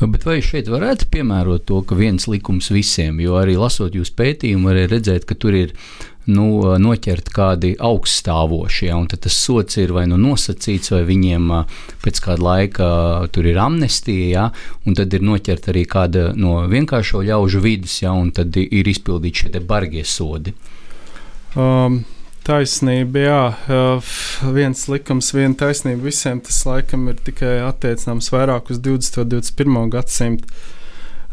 Bet 0.01 0.27
vai 0.29 0.39
šeit 0.45 0.71
varētu 0.71 1.11
piemērot 1.13 1.67
to, 1.69 1.83
ka 1.87 1.99
viens 1.99 2.29
likums 2.31 2.71
visiem, 2.73 3.21
jo 3.23 3.37
arī 3.41 3.59
lasot 3.61 3.97
jūsu 3.97 4.15
pētījumu, 4.19 4.71
var 4.71 4.81
redzēt, 4.91 5.27
ka 5.29 5.37
tur 5.39 5.57
ir 5.59 5.75
nu, 6.31 6.47
noķert 6.79 7.31
kādi 7.35 7.73
augststāvošie, 7.81 8.91
un 8.95 9.09
tas 9.11 9.35
sots 9.35 9.81
ir 9.81 9.95
vai 9.97 10.05
nu 10.11 10.19
nosacīts, 10.21 10.93
vai 10.95 11.03
viņiem 11.09 11.49
pēc 12.05 12.23
kāda 12.27 12.47
laika 12.47 12.91
tur 13.35 13.49
ir 13.51 13.59
amnestija, 13.61 14.29
ja, 14.31 14.47
un 14.87 14.99
tad 14.99 15.17
ir 15.17 15.27
noķert 15.27 15.73
arī 15.73 15.87
kāda 15.91 16.31
no 16.37 16.61
vienkāršo 16.71 17.25
ļaužu 17.27 17.65
vidus, 17.65 17.99
ja, 18.05 18.15
un 18.15 18.31
tad 18.37 18.57
ir 18.61 18.95
izpildīti 18.95 19.47
šie 19.47 19.67
bargie 19.67 20.07
sodi. 20.07 20.55
Um. 21.59 22.03
Taisnība, 22.51 23.21
jā, 23.23 23.43
viens 24.51 24.81
likums, 24.91 25.29
viena 25.37 25.55
taisnība 25.55 26.09
visiem. 26.09 26.41
Tas 26.43 26.59
laikam 26.67 27.07
ir 27.13 27.21
tikai 27.23 27.61
attiecināms 27.63 28.33
vairāk 28.35 28.73
uz 28.75 28.81
20. 28.83 29.21
un 29.23 29.29
21. 29.37 29.91
gadsimtu. 29.93 30.49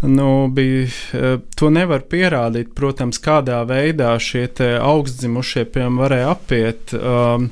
Nu, 0.06 0.46
bija, 0.54 1.40
to 1.58 1.72
nevar 1.74 2.04
pierādīt, 2.06 2.76
protams, 2.78 3.18
kādā 3.18 3.64
veidā 3.66 4.12
šie 4.22 4.46
augstdzimušie 4.78 5.64
piemēram 5.74 5.98
varēja 6.04 6.28
apiet, 6.36 6.94
um, 6.94 7.48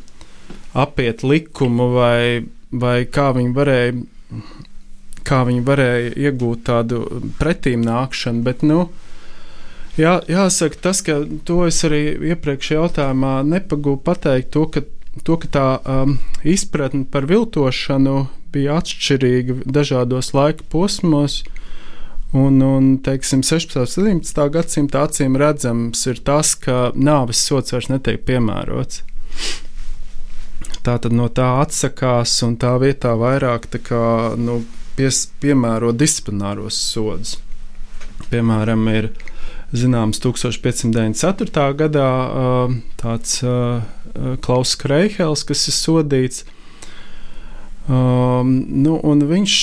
apiet 0.78 1.23
likumu 1.25 1.89
vai, 1.95 2.43
vai 2.69 2.99
kā 3.10 3.32
viņi 3.34 3.56
varēja, 3.56 3.95
kā 5.25 5.41
viņi 5.49 5.65
varēja 5.65 6.13
iegūt 6.28 6.67
tādu 6.69 7.01
pretīm 7.41 7.82
nākšanu, 7.88 8.45
bet, 8.45 8.62
nu, 8.62 8.91
Jā, 9.95 10.17
jāsaka, 10.27 10.79
tas, 10.89 10.99
ka 11.08 11.21
to 11.47 11.62
es 11.69 11.77
arī 11.88 12.17
iepriekšējā 12.34 12.81
jautājumā 12.81 13.38
nepagūpu 13.47 14.03
pateikt, 14.03 14.49
to, 14.51 14.65
ka, 14.67 14.81
to, 15.23 15.38
ka 15.39 15.47
tā 15.51 15.67
um, 15.88 16.17
izpratne 16.43 17.05
par 17.08 17.29
viltošanu 17.29 18.25
bija 18.51 18.81
atšķirīga 18.81 19.62
dažādos 19.63 20.34
laika 20.36 20.67
posmos. 20.71 21.43
Un, 22.36 22.60
un 22.60 22.89
teiksim, 22.99 23.39
16. 23.47 23.77
un 23.79 24.19
17. 24.19 24.41
gadsimta 24.51 25.05
acīm 25.08 25.38
redzams 25.39 26.01
ir 26.12 26.19
tas, 26.27 26.51
ka 26.60 26.89
nāves 26.91 27.39
sots 27.47 27.71
vairs 27.71 27.88
netiek 27.88 28.25
piemērots. 28.27 29.05
Tā 30.84 30.97
tad 30.99 31.15
no 31.15 31.29
tā 31.31 31.47
atsakās 31.62 32.34
un 32.43 32.58
tā 32.60 32.73
vietā 32.84 33.13
vairāk 33.15 33.69
tā 33.71 33.79
kā, 33.79 34.01
nu, 34.36 34.60
pies, 34.99 35.23
piemēro 35.39 35.93
disciplināros 35.95 36.75
sodus. 36.91 37.38
Piemēram, 38.27 38.84
ir 38.91 39.10
zināms 39.73 40.21
1594. 40.23 41.69
gadā 41.80 42.10
tāds 43.01 43.39
Klaus 44.45 44.75
Kreihels, 44.80 45.45
kas 45.47 45.65
ir 45.69 45.75
sodīts. 45.75 46.43
Um, 47.86 48.56
nu, 48.82 48.95
viņš, 49.30 49.56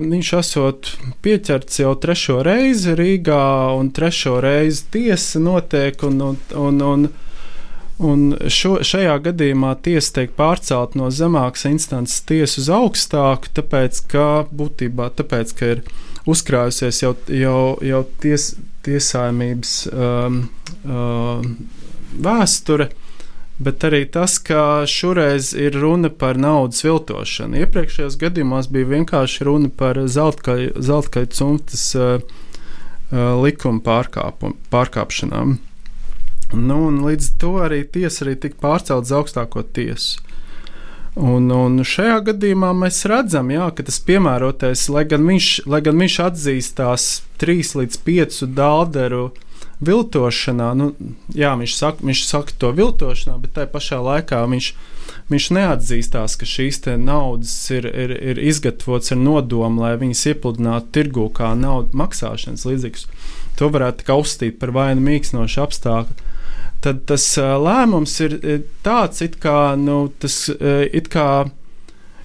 viņš 0.00 0.28
esot 0.38 0.94
pieķerts 1.20 1.82
jau 1.82 1.90
trešo 2.00 2.38
reizi 2.46 2.94
Rīgā, 2.96 3.42
un 3.76 3.90
trešo 3.92 4.38
reizi 4.40 4.86
tiesa 4.94 5.42
notiek, 5.44 6.00
un, 6.08 6.22
un, 6.30 6.38
un, 6.56 6.82
un, 6.86 7.08
Un 7.96 8.34
šo, 8.52 8.74
šajā 8.84 9.14
gadījumā 9.24 9.70
tiesa 9.80 10.18
tiek 10.18 10.34
pārcelt 10.36 10.92
no 11.00 11.08
zemākas 11.08 11.64
instances 11.70 12.20
tiesas 12.28 12.66
uz 12.66 12.68
augstāku, 12.76 13.48
tāpēc, 13.56 14.02
ka 14.12 14.26
būtībā 14.52 15.08
tāpēc, 15.16 15.54
ka 15.56 15.70
ir 15.76 15.80
uzkrājusies 16.28 17.00
jau, 17.00 17.14
jau, 17.32 17.62
jau 17.80 18.02
ties, 18.20 18.50
tiesājumības 18.86 19.74
um, 19.92 20.38
um, 20.84 21.50
vēsture. 22.22 22.90
Bet 23.56 23.86
arī 23.88 24.02
tas, 24.12 24.34
ka 24.44 24.84
šoreiz 24.84 25.54
ir 25.56 25.78
runa 25.80 26.10
par 26.12 26.36
naudas 26.36 26.82
viltošanu. 26.84 27.56
Iepriekšējos 27.64 28.18
gadījumos 28.20 28.68
bija 28.72 28.90
vienkārši 28.90 29.46
runa 29.48 29.70
par 29.72 30.02
zeltkaļu 30.04 31.30
cimtas 31.32 31.86
uh, 31.96 32.18
uh, 32.20 33.32
likuma 33.40 33.80
pārkāpšanām. 34.74 35.56
Nu, 36.54 36.78
līdz 37.08 37.32
to 37.40 37.56
arī 37.64 37.80
tiesa 37.90 38.26
arī 38.26 38.36
tika 38.44 38.60
pārcelta 38.62 39.08
uz 39.08 39.14
augstāko 39.18 39.64
tiesu. 39.64 40.20
Un, 41.16 41.48
un 41.48 41.80
šajā 41.80 42.18
gadījumā 42.26 42.74
mēs 42.76 42.98
redzam, 43.08 43.48
jā, 43.48 43.70
ka 43.72 43.86
tas 43.88 43.96
piemērotais, 44.04 44.82
lai 44.92 45.06
gan 45.08 45.24
viņš, 45.24 45.46
lai 45.64 45.80
gan 45.80 45.96
viņš 46.02 46.16
atzīstās 46.26 47.06
trīs 47.40 47.72
līdz 47.78 48.02
piecu 48.04 48.48
dālderu 48.52 49.30
viltošanā, 49.80 50.66
nu, 50.76 50.90
jā, 51.32 51.54
viņš 51.56 51.76
saka, 51.78 52.04
viņš 52.04 52.22
saka 52.28 52.58
to 52.60 52.74
viltošanā, 52.76 53.38
bet 53.40 53.56
tajā 53.56 53.70
pašā 53.72 54.02
laikā 54.04 54.42
viņš, 54.52 54.68
viņš 55.32 55.48
neatzīstās, 55.56 56.36
ka 56.36 56.50
šīs 56.52 56.82
naudas 57.00 57.56
ir, 57.72 57.88
ir, 57.88 58.12
ir 58.12 58.42
izgatavotas 58.52 59.16
ar 59.16 59.20
nodomu, 59.24 59.86
lai 59.86 59.96
viņas 60.00 60.26
iepludinātu 60.34 60.92
tirgū 60.98 61.30
kā 61.32 61.54
naudas 61.56 61.96
maksāšanas 61.96 62.68
līdzekļus. 62.68 63.08
To 63.56 63.72
varētu 63.72 64.20
uzstīt 64.20 64.60
par 64.60 64.76
vainu 64.76 65.00
mīkstinošu 65.08 65.64
apstākļu 65.64 66.25
tad 66.86 67.04
tas 67.10 67.26
lēmums 67.36 68.16
ir 68.22 68.38
tāds, 68.86 69.22
it 69.26 69.40
kā, 69.42 69.74
nu, 69.80 70.06
tas, 70.22 70.46
it 70.56 71.10
kā 71.12 71.28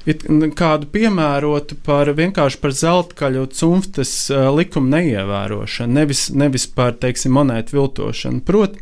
it, 0.10 0.26
kādu 0.58 0.90
piemērotu 0.94 1.78
par 1.86 2.12
vienkārši 2.18 2.62
par 2.62 2.76
zeltkaļu 2.78 3.48
cimftas 3.58 4.14
likumu 4.56 4.94
neievērošanu, 4.96 5.98
nevis, 6.00 6.30
nevis 6.34 6.68
par, 6.70 6.96
teiksim, 7.02 7.34
monētu 7.38 7.78
viltošanu. 7.78 8.42
Proti, 8.48 8.82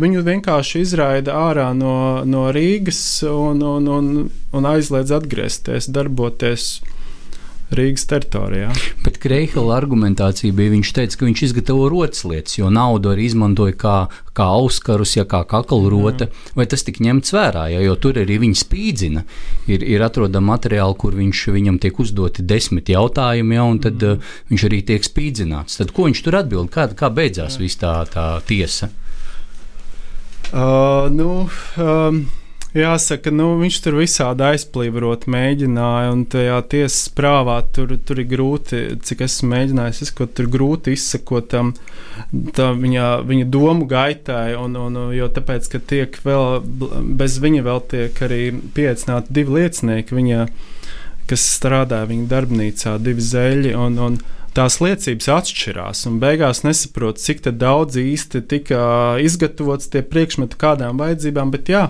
viņu 0.00 0.24
vienkārši 0.26 0.84
izraida 0.84 1.36
ārā 1.48 1.70
no, 1.76 2.22
no 2.24 2.48
Rīgas 2.54 3.02
un, 3.28 3.62
un, 3.62 3.90
un, 3.90 4.14
un 4.56 4.70
aizliedz 4.70 5.12
atgriezties, 5.16 5.90
darboties 5.92 6.72
Rīgas 7.70 8.02
teritorijā. 8.10 8.72
Bet 9.04 9.20
Kreihela 9.22 9.76
argumentācija 9.76 10.54
bija, 10.56 10.72
viņš 10.72 10.90
teica, 10.96 11.18
ka 11.20 11.26
viņš 11.28 11.42
izgatavo 11.46 11.86
rotas 11.92 12.24
lietas, 12.26 12.56
jo 12.58 12.70
naudu 12.72 13.12
arī 13.12 13.28
izmantoja 13.28 13.76
kā, 13.78 13.94
kā 14.34 14.46
auskarus, 14.56 15.14
ja 15.14 15.22
kā 15.28 15.44
kakalrota. 15.46 16.26
Mm. 16.26 16.56
Vai 16.58 16.66
tas 16.70 16.82
tika 16.86 17.04
ņemts 17.06 17.34
vērā, 17.36 17.68
ja, 17.74 17.82
jo 17.84 17.94
tur 18.02 18.18
arī 18.18 18.40
viņa 18.42 18.60
spīdzina. 18.64 19.22
Ir, 19.70 19.86
ir 19.86 20.02
atrodama 20.02 20.56
materiāli, 20.56 20.98
kur 20.98 21.14
viņš, 21.14 21.44
viņam 21.54 21.78
tiek 21.82 22.02
uzdoti 22.02 22.42
desmit 22.42 22.90
jautājumi, 22.90 23.58
ja, 23.60 23.68
un 23.70 23.78
tad 23.86 24.02
mm. 24.02 24.18
uh, 24.18 24.40
viņš 24.50 24.66
arī 24.70 24.82
tiek 24.90 25.06
spīdzināts. 25.06 25.78
Tad 25.78 25.94
ko 25.94 26.08
viņš 26.10 26.24
tur 26.26 26.40
atbild? 26.42 26.72
Kā, 26.74 26.88
kā 26.90 27.12
beidzās 27.14 27.60
viss 27.62 27.78
tā, 27.78 28.00
tā 28.10 28.32
tiesa? 28.50 28.90
Uh, 30.50 31.06
nu, 31.14 31.46
um, 31.78 32.24
Jāsaka, 32.70 33.32
nu, 33.34 33.56
viņš 33.58 33.76
tur 33.82 33.96
visādi 33.98 34.44
aizplīvorot 34.46 35.24
mēģināja, 35.30 36.12
un 36.14 36.20
tajā 36.30 36.60
tiesas 36.70 37.08
prāvā 37.18 37.56
tur, 37.74 37.96
tur 38.06 38.20
ir 38.22 38.28
grūti, 38.30 38.82
cik 39.02 39.24
esmu 39.26 39.50
mēģinājis 39.56 40.04
izskot, 40.06 40.36
tur 40.38 40.46
grūti 40.52 40.94
izsekot 40.94 41.48
tam 41.50 41.72
viņa, 42.30 43.06
viņa 43.26 43.48
domu 43.50 43.88
gaitai, 43.90 44.54
un, 44.54 44.76
un, 44.78 45.00
jo 45.16 45.26
tāpēc, 45.34 45.66
ka 45.72 45.80
tiek 45.82 46.18
vēl, 46.22 46.60
bez 47.18 47.40
viņa 47.42 47.64
vēl 47.66 47.82
tiek 47.90 48.22
arī 48.28 48.42
pieaicināti 48.76 49.34
divi 49.40 49.58
liecinieki, 49.58 50.14
viņa, 50.20 50.46
kas 51.30 51.48
strādā 51.56 52.04
viņa 52.06 52.30
darbnīcā, 52.30 52.94
divi 53.02 53.26
zeļi, 53.32 53.74
un, 53.74 53.98
un 53.98 54.20
tās 54.54 54.78
liecības 54.82 55.30
atšķirās, 55.40 56.04
un 56.06 56.22
beigās 56.22 56.62
nesaprot, 56.66 57.18
cik 57.18 57.42
daudz 57.50 57.98
īsti 57.98 58.46
tika 58.50 58.80
izgatavots 59.22 59.90
tie 59.90 60.06
priekšmeti 60.06 60.58
kādām 60.58 61.02
vajadzībām, 61.02 61.50
bet 61.54 61.70
jā, 61.70 61.84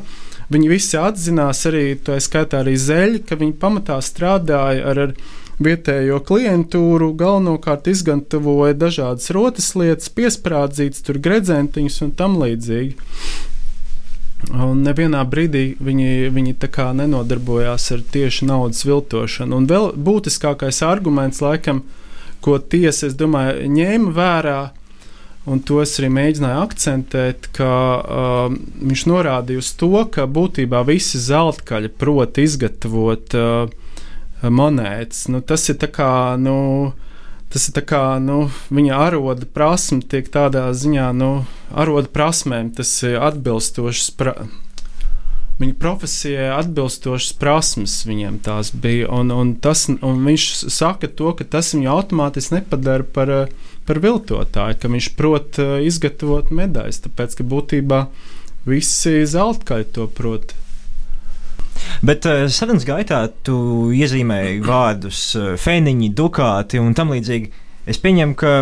Viņi 0.50 0.70
visi 0.70 0.98
atzinās 0.98 1.62
arī, 1.70 1.84
tā 2.02 2.16
skaitā 2.18 2.64
arī 2.64 2.74
zeļi, 2.74 3.22
ka 3.28 3.38
viņi 3.38 3.54
pamatā 3.62 4.00
strādāja 4.02 4.88
ar, 4.90 5.02
ar 5.04 5.12
vietējo 5.62 6.18
klientūru, 6.26 7.12
galvenokārt 7.20 7.86
izgatavoja 7.92 8.74
dažādas 8.80 9.30
rotas 9.36 9.70
lietas, 9.78 10.10
piesprādzītas, 10.16 11.04
tur 11.06 11.20
gredzentiņus 11.22 12.00
un 12.06 12.12
tam 12.18 12.40
līdzīgi. 12.40 12.96
Un 14.50 14.80
nevienā 14.82 15.20
brīdī 15.28 15.76
viņi, 15.84 16.30
viņi 16.32 16.56
nenodarbojās 16.96 17.90
ar 17.92 18.02
tieši 18.12 18.48
naudas 18.48 18.86
viltošanu. 18.88 19.56
Un 19.56 19.66
vēl 19.68 19.90
būtiskākais 19.94 20.80
arguments, 20.82 21.42
laikam, 21.44 21.84
ko 22.40 22.56
tiesa, 22.58 23.06
es 23.06 23.14
domāju, 23.14 23.68
ņēma 23.68 24.14
vērā, 24.16 24.60
Un 25.48 25.62
to 25.64 25.78
es 25.80 25.94
arī 25.96 26.10
mēģināju 26.12 26.62
akcentēt, 26.66 27.46
ka 27.56 27.68
uh, 27.96 28.56
viņš 28.84 29.04
norādīja 29.08 29.62
uz 29.62 29.70
to, 29.80 29.94
ka 30.12 30.26
būtībā 30.28 30.82
visi 30.84 31.20
zeltkaļi 31.22 31.88
prot 31.96 32.40
izgatavot 32.42 33.36
uh, 33.38 33.72
monētas. 34.44 35.30
Nu, 35.32 35.40
tas 35.40 35.64
ir 35.72 35.80
kā, 35.80 36.36
nu, 36.36 36.92
tas 37.48 37.70
ir 37.72 37.84
kā, 37.88 38.04
nu, 38.20 38.50
viņa 38.68 39.00
aroda 39.08 39.48
prasme 39.48 40.04
tiek 40.04 40.28
tādā 40.28 40.68
ziņā, 40.76 41.08
nu, 41.16 41.30
aroda 41.72 42.12
prasmēm 42.12 42.74
tas 42.76 42.92
ir 43.08 43.16
atbilstošs. 43.24 44.12
Pra, 44.20 44.36
viņa 45.60 45.76
profesijai 45.80 46.52
atbilstošas 46.56 47.32
prasmes 47.40 47.96
viņiem 48.04 48.42
tās 48.44 48.74
bija. 48.76 49.08
Un, 49.08 49.32
un, 49.32 49.56
tas, 49.56 49.88
un 49.88 50.22
viņš 50.28 50.52
saka 50.68 51.08
to, 51.08 51.32
ka 51.36 51.48
tas 51.56 51.72
viņu 51.72 51.88
automātiski 51.96 52.60
nepadara 52.60 53.08
par 53.16 53.36
uh, 53.40 53.68
par 53.90 53.98
viltotāju, 54.04 54.78
ka 54.78 54.90
viņš 54.92 55.10
prot 55.18 55.58
uh, 55.58 55.76
izgatavot 55.82 56.52
medaļas, 56.54 57.02
tāpēc 57.08 57.38
ka 57.40 57.46
būtībā 57.50 58.04
visi 58.70 59.24
zeltkaļi 59.26 59.88
to 59.96 60.06
prot. 60.14 60.54
Bet 62.06 62.28
uh, 62.28 62.44
sarunas 62.52 62.86
gaitā 62.86 63.24
tu 63.46 63.90
iezīmēji 63.96 64.60
vārdus 64.62 65.24
uh, 65.38 65.52
fēniņi, 65.58 66.12
dukāti 66.14 66.78
un 66.78 66.94
tam 66.94 67.10
līdzīgi. 67.16 67.50
Es 67.90 67.98
pieņemu, 67.98 68.36
ka 68.38 68.54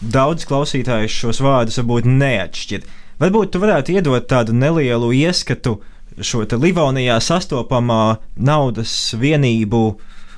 daudz 0.00 0.48
klausītāju 0.48 1.12
šos 1.12 1.42
vārdus 1.44 1.78
varbūt 1.80 2.08
neatšķir. 2.10 2.86
Varbūt 3.22 3.54
tu 3.54 3.62
varētu 3.62 3.94
iedot 3.94 4.26
tādu 4.28 4.56
nelielu 4.56 5.12
ieskatu 5.16 5.78
šo 6.20 6.42
Livonijā 6.58 7.16
sastopamā 7.22 8.18
naudas 8.36 9.14
vienību 9.20 9.82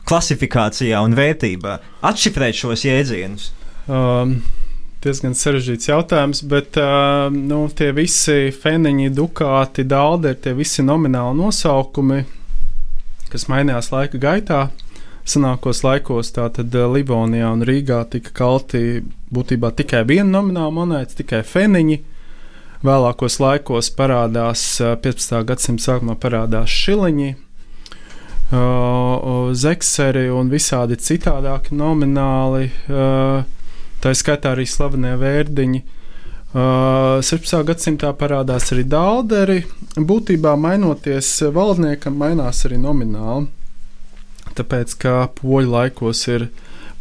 klasifikācijā 0.09 1.01
un 1.05 1.15
vērtībā, 1.17 1.79
atšifrēt 2.07 2.61
šos 2.61 2.85
jēdzienus. 2.87 3.53
Um, 3.89 4.43
diezgan 5.01 5.33
sarežģīts 5.33 5.89
jautājums, 5.89 6.43
bet 6.45 6.77
uh, 6.77 7.31
nu, 7.33 7.63
tie 7.73 7.89
visi 7.97 8.51
feniņi, 8.53 9.09
dukāti, 9.17 9.87
dāldi 9.89 10.35
ir 10.35 10.43
tie 10.45 10.53
visi 10.59 10.85
nomināli 10.85 11.39
nosaukumi, 11.39 12.19
kas 13.33 13.49
mainījās 13.49 13.89
laika 13.95 14.21
gaitā. 14.21 14.61
Senākos 15.29 15.83
laikos 15.85 16.33
tātad 16.37 16.73
Livonijā 16.73 17.49
un 17.53 17.65
Rīgā 17.65 18.03
tika 18.13 18.33
kalti 18.37 19.01
būtībā 19.33 19.73
tikai 19.77 20.05
viena 20.09 20.39
nomināla 20.39 20.73
monēta, 20.83 21.19
tikai 21.23 21.43
feniņi. 21.49 21.99
Vēlākos 22.85 23.41
laikos 23.41 23.89
parādās 23.97 24.69
15. 24.81 25.43
gadsimta 25.49 25.83
sākumā 25.89 26.15
parādās 26.21 26.69
šiliņi, 26.85 27.35
uh, 28.53 29.53
zekseri 29.53 30.29
un 30.29 30.53
visādi 30.53 31.01
citādāki 31.01 31.73
nomināli. 31.77 32.69
Uh, 32.89 33.57
Tā 34.03 34.13
skaitā 34.15 34.55
arī 34.55 34.67
slavenie 34.69 35.17
vērdiņi. 35.19 35.81
Uh, 36.49 37.19
16. 37.21 37.59
gadsimtā 37.69 38.13
parādās 38.17 38.71
arī 38.73 38.87
dālderi. 38.89 39.59
Būtībā 39.99 40.55
mainoties 40.57 41.33
valdniekam, 41.55 42.17
mainās 42.17 42.65
arī 42.69 42.79
nomināli. 42.81 43.51
Tāpēc, 44.59 44.95
kā 45.03 45.17
poļu 45.39 45.75
laikos 45.75 46.25
ir 46.31 46.49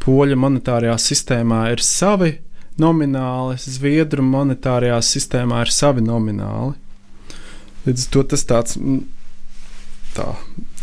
poļu 0.03 0.35
monetārajā 0.39 0.97
sistēmā 1.01 1.61
ir 1.73 1.83
savi 1.85 2.33
nomināli, 2.81 3.57
zviedru 3.61 4.25
monetārajā 4.25 4.99
sistēmā 5.05 5.63
ir 5.65 5.73
savi 5.73 6.03
nomināli. 6.05 6.75
Līdz 7.87 8.05
ar 8.05 8.13
to 8.13 8.23
tas 8.33 8.45
tāds 8.47 8.77
tā, 10.17 10.27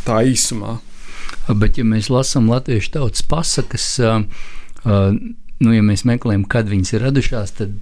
tā 0.07 0.19
īsumā. 0.31 0.79
Bet, 1.49 1.79
ja 1.79 1.85
mēs 1.85 2.09
lasām 2.13 2.49
latviešu 2.49 2.95
tautas 2.97 3.25
pasakas, 3.29 3.87
uh, 4.01 4.25
uh, 4.89 5.13
nu, 5.63 5.75
ja 5.75 5.85
mēs 5.87 6.05
meklējam, 6.09 6.47
kad 6.51 6.69
viņas 6.71 6.95
ir 6.97 7.05
radušās, 7.07 7.55
tad 7.61 7.77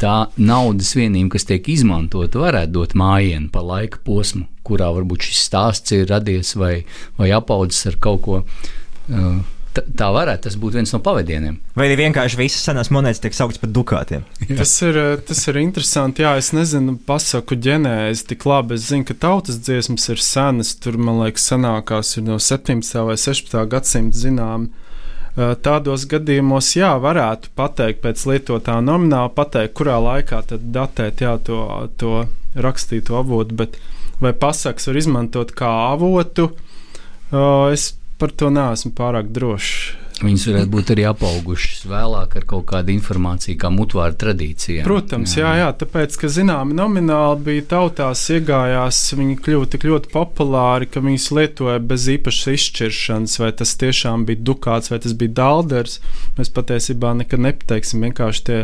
tā 0.00 0.16
naudas 0.36 0.92
vienība, 0.98 1.34
kas 1.36 1.48
tiek 1.48 1.68
izmantota, 1.72 2.40
varētu 2.42 2.76
dot 2.76 2.94
mājienu 2.98 3.50
pa 3.54 3.64
laika 3.66 4.02
posmu, 4.06 4.46
kurā 4.66 4.92
varbūt 4.94 5.28
šis 5.28 5.42
stāsts 5.48 5.96
ir 5.96 6.08
radies 6.10 6.54
vai, 6.58 6.80
vai 7.18 7.32
apaudzis 7.34 7.90
ar 7.90 8.00
kaut 8.02 8.24
ko. 8.26 8.40
Uh, 9.06 9.44
tā 9.76 10.08
varētu 10.14 10.52
būt 10.60 10.78
viens 10.78 10.92
no 10.94 11.00
pavadieniem. 11.04 11.58
Vai 11.76 11.88
arī 11.88 11.98
vienkārši 12.04 12.38
visas 12.38 12.64
senās 12.64 12.90
monētas 12.94 13.20
tiek 13.22 13.36
sauktas 13.36 13.60
par 13.60 13.72
dukātiem? 13.74 14.24
Jā. 14.46 14.56
Tas 14.60 14.72
ir, 14.86 14.98
tas 15.26 15.42
ir 15.50 15.58
interesanti. 15.60 16.24
Jā, 16.24 16.36
es 16.40 16.52
nezinu, 16.56 16.96
pasaku 17.08 17.58
ģenēzi 17.66 18.26
tik 18.32 18.46
labi. 18.48 18.78
Es 18.78 18.88
zinu, 18.90 19.06
ka 19.08 19.16
tautas 19.26 19.60
dziesmas 19.60 20.08
ir 20.12 20.22
senas. 20.22 20.74
Tur, 20.80 20.98
man 21.00 21.20
liekas, 21.24 21.48
senākās 21.52 22.16
ir 22.16 22.26
no 22.28 22.38
17. 22.40 22.96
vai 23.08 23.18
16. 23.20 23.58
gadsimta 23.72 24.24
zinām. 24.24 24.70
Tādos 25.36 26.06
gadījumos, 26.08 26.70
jā, 26.78 26.94
varētu 26.96 27.50
pateikt, 27.58 28.00
pēc 28.00 28.22
lietotā 28.30 28.78
nomināla, 28.80 29.28
pateikt, 29.36 29.74
kurā 29.76 29.98
laikā 30.00 30.40
tad 30.48 30.70
datēt 30.72 31.20
jā, 31.20 31.34
to, 31.44 31.58
to 32.00 32.22
rakstīto 32.56 33.18
avotu, 33.20 33.58
bet 33.58 33.76
vai 34.22 34.32
pasaks 34.32 34.88
var 34.88 34.96
izmantot 34.96 35.52
kā 35.56 35.68
avotu, 35.90 36.48
es 37.68 37.90
par 38.16 38.32
to 38.32 38.48
neesmu 38.48 38.94
pārāk 38.96 39.28
drošs. 39.36 40.05
Viņas 40.16 40.46
varētu 40.48 40.70
būt 40.72 40.90
arī 40.94 41.02
apaugušas 41.10 41.82
vēlāk 41.90 42.38
ar 42.38 42.44
kaut 42.48 42.64
kādu 42.70 42.94
informāciju, 42.94 43.58
kā 43.60 43.68
mutvāra 43.68 44.16
tradīcijā. 44.16 44.86
Protams, 44.86 45.34
jā, 45.36 45.50
jā, 45.60 45.66
tāpēc, 45.76 46.16
ka 46.22 46.30
zināmi 46.32 46.72
nomināli 46.78 47.42
bija 47.50 47.66
tautās 47.74 48.22
iegājās, 48.32 49.00
viņi 49.12 49.36
kļuva 49.44 49.68
tik 49.74 49.84
ļoti 49.90 50.12
populāri, 50.14 50.88
ka 50.88 51.04
viņas 51.04 51.28
lietoja 51.36 51.82
bez 51.84 52.08
īpašas 52.14 52.48
izšķiršanas, 52.54 53.36
vai 53.42 53.52
tas 53.60 53.76
tiešām 53.82 54.24
bija 54.30 54.40
dukāts 54.48 54.94
vai 54.94 55.02
tas 55.04 55.12
bija 55.20 55.36
dalders. 55.42 56.00
Mēs 56.40 56.52
patiesībā 56.56 57.12
nekad 57.20 57.44
nepateiksim, 57.50 58.08
vienkārši 58.08 58.46
tie 58.48 58.60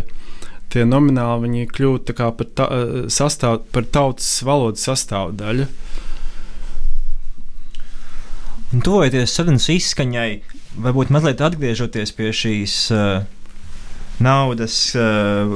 tie 0.73 0.87
nomināli 0.89 1.47
viņi 1.47 1.69
kļūtu 1.69 2.15
par, 2.17 2.49
ta, 2.57 2.69
sastāv, 3.13 3.61
par 3.75 3.85
tautas 3.93 4.31
valodas 4.47 4.87
sastāvdaļu. 4.89 5.69
Un 8.73 8.81
tuvojoties 8.81 9.35
sarunas 9.37 9.69
izskaņai, 9.69 10.31
varbūt 10.81 11.13
mazliet 11.13 11.43
atgriežoties 11.45 12.15
pie 12.17 12.31
šīs 12.37 12.77
uh, 12.95 13.25
naudas, 14.23 14.77
uh, 14.97 15.53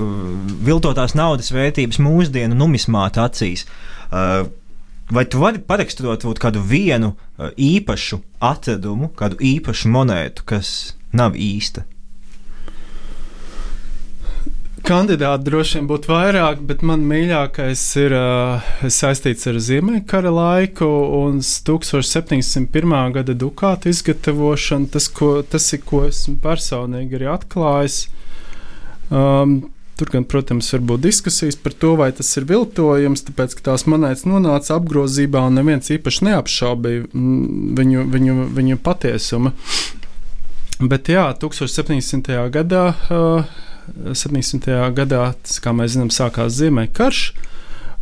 viltotās 0.67 1.17
naudas 1.17 1.53
vērtības 1.55 2.01
mūsdienu 2.03 2.59
numismāta 2.59 3.27
acīs. 3.29 3.67
Uh, 4.11 4.49
vai 5.11 5.27
tu 5.31 5.41
vari 5.43 5.63
paraksturot 5.63 6.27
kādu 6.43 6.63
vienu 6.63 7.15
uh, 7.15 7.51
īpašu 7.57 8.21
atradumu, 8.45 9.11
kādu 9.17 9.41
īpašu 9.41 9.93
monētu, 9.95 10.47
kas 10.49 10.73
nav 11.17 11.39
īsta? 11.39 11.87
Kandidāti 14.87 15.49
droši 15.49 15.81
vien 15.81 15.87
būtu 15.91 16.13
vairāk, 16.13 16.61
bet 16.63 16.85
man 16.87 17.01
mīļākais 17.11 17.81
ir 18.05 18.13
uh, 18.15 18.67
saistīts 18.87 19.49
ar 19.51 19.57
Ziemeļkara 19.59 20.31
laiku 20.31 20.87
un 21.17 21.41
1701. 21.43 22.95
gada 23.17 23.35
dukāta 23.35 23.91
izgatavošanu. 23.91 24.87
Tas, 24.95 25.09
ko, 25.11 25.41
tas 25.43 25.67
ir, 25.75 25.83
ko 25.83 26.05
esmu 26.07 26.37
personīgi 26.45 27.19
arī 27.19 27.33
atklājis. 27.35 27.99
Um, 29.11 29.65
Tur 29.97 30.11
gan, 30.13 30.27
protams, 30.29 30.67
var 30.75 30.83
būt 30.85 31.07
diskusijas 31.07 31.57
par 31.57 31.73
to, 31.73 31.95
vai 31.97 32.11
tas 32.13 32.29
ir 32.37 32.45
viltojums, 32.45 33.23
tāpēc, 33.25 33.55
ka 33.57 33.71
tās 33.71 33.87
monētas 33.89 34.27
nonāca 34.29 34.75
apgrozībā 34.77 35.41
un 35.49 35.57
neviens 35.57 35.89
īpaši 35.95 36.27
neapšaubīja 36.29 37.07
viņu, 37.81 38.03
viņu, 38.13 38.35
viņu 38.59 38.83
patiesumu. 38.85 39.55
Bet 40.85 41.09
jā, 41.09 41.31
1700. 41.41 42.37
gadā 42.53 42.91
uh, 42.93 43.57
700. 44.13 44.79
gadā, 44.97 45.31
tas, 45.43 45.59
kā 45.63 45.73
mēs 45.77 45.95
zinām, 45.95 46.11
sākās 46.15 46.57
Ziemeļa 46.59 46.93
karš. 46.97 47.23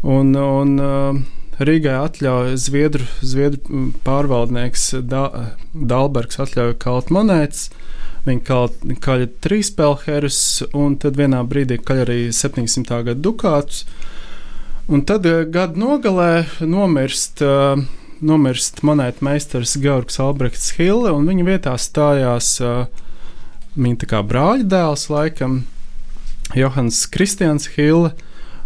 Un, 0.04 0.34
un, 0.36 0.74
uh, 0.80 1.18
Rīgai 1.64 1.94
atļauja 2.02 2.56
Zviedru, 2.58 3.06
Zviedru 3.22 3.90
pārvaldnieks 4.04 4.88
da, 5.06 5.52
Dalbergs 5.72 6.40
atļauja 6.42 6.76
kalt 6.82 7.12
monētas. 7.14 7.68
Viņa 8.24 8.98
kaļa 9.04 9.28
trīs 9.44 9.70
pelherus, 9.76 10.38
un 10.72 10.96
tad 11.00 11.18
vienā 11.20 11.42
brīdī 11.46 11.78
kaļa 11.78 12.06
arī 12.06 12.18
700. 12.32 13.02
gada 13.10 13.20
dukātus. 13.20 13.84
Un 14.88 15.04
tad 15.08 15.28
uh, 15.28 15.44
gada 15.48 15.78
nogalē 15.80 16.44
nomirst, 16.60 17.40
nomirst 18.24 18.82
monētu 18.84 19.24
meistars 19.24 19.76
Georgs 19.80 20.20
Albrechts 20.20 20.74
Hille, 20.76 21.12
un 21.12 21.28
viņa 21.28 21.46
vietā 21.48 21.76
stājās 21.80 22.58
viņa 23.74 24.22
brāļa 24.22 24.66
dēls, 24.70 25.08
laikam, 25.10 25.62
Johans 26.54 27.04
Kristians 27.10 27.68
Hille. 27.74 28.12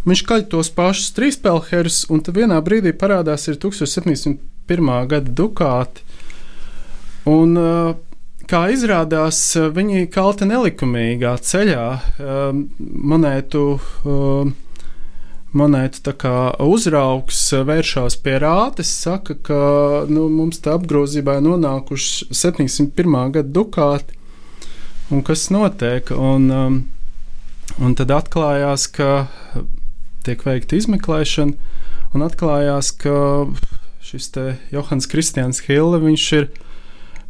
Viņš 0.08 0.22
kaļ 0.28 0.44
tos 0.52 0.70
pašus 0.72 1.12
trīs 1.16 1.38
pelherus, 1.42 2.04
un 2.12 2.22
tad 2.24 2.38
vienā 2.38 2.60
brīdī 2.64 2.94
parādās 2.96 3.48
1701. 3.48 4.92
gada 5.10 5.34
dukāti. 5.40 6.04
Un, 7.28 7.56
kā 8.48 8.62
izrādās, 8.72 9.40
viņi 9.74 10.08
kalta 10.12 10.48
nelikumīgā 10.48 11.36
ceļā 11.44 11.88
monētu. 12.78 13.64
Monētu 15.48 16.12
uzraugs 16.60 17.38
vēršās 17.64 18.18
pie 18.20 18.34
rātes, 18.42 18.90
saka, 19.00 19.32
ka 19.40 19.60
nu, 20.12 20.26
mums 20.28 20.60
tā 20.60 20.74
apgrozībā 20.76 21.38
ir 21.38 21.46
nonākuši 21.46 22.28
701. 22.36 23.16
gada 23.32 23.48
dukāti, 23.48 24.18
un 25.08 25.24
kas 25.24 25.46
notiek. 25.48 26.12
Un, 26.12 26.50
um, 26.52 26.76
Un 27.76 27.92
tad 27.98 28.10
atklājās, 28.14 28.88
ka 28.90 29.28
tiek 30.26 30.40
veikta 30.46 30.78
izmeklēšana, 30.78 31.74
un 32.16 32.24
atklājās, 32.24 32.90
ka 32.96 33.18
šis 34.04 34.32
Johans 34.72 35.08
Kristians 35.10 35.60
Hille 35.66 36.00
ir, 36.38 36.48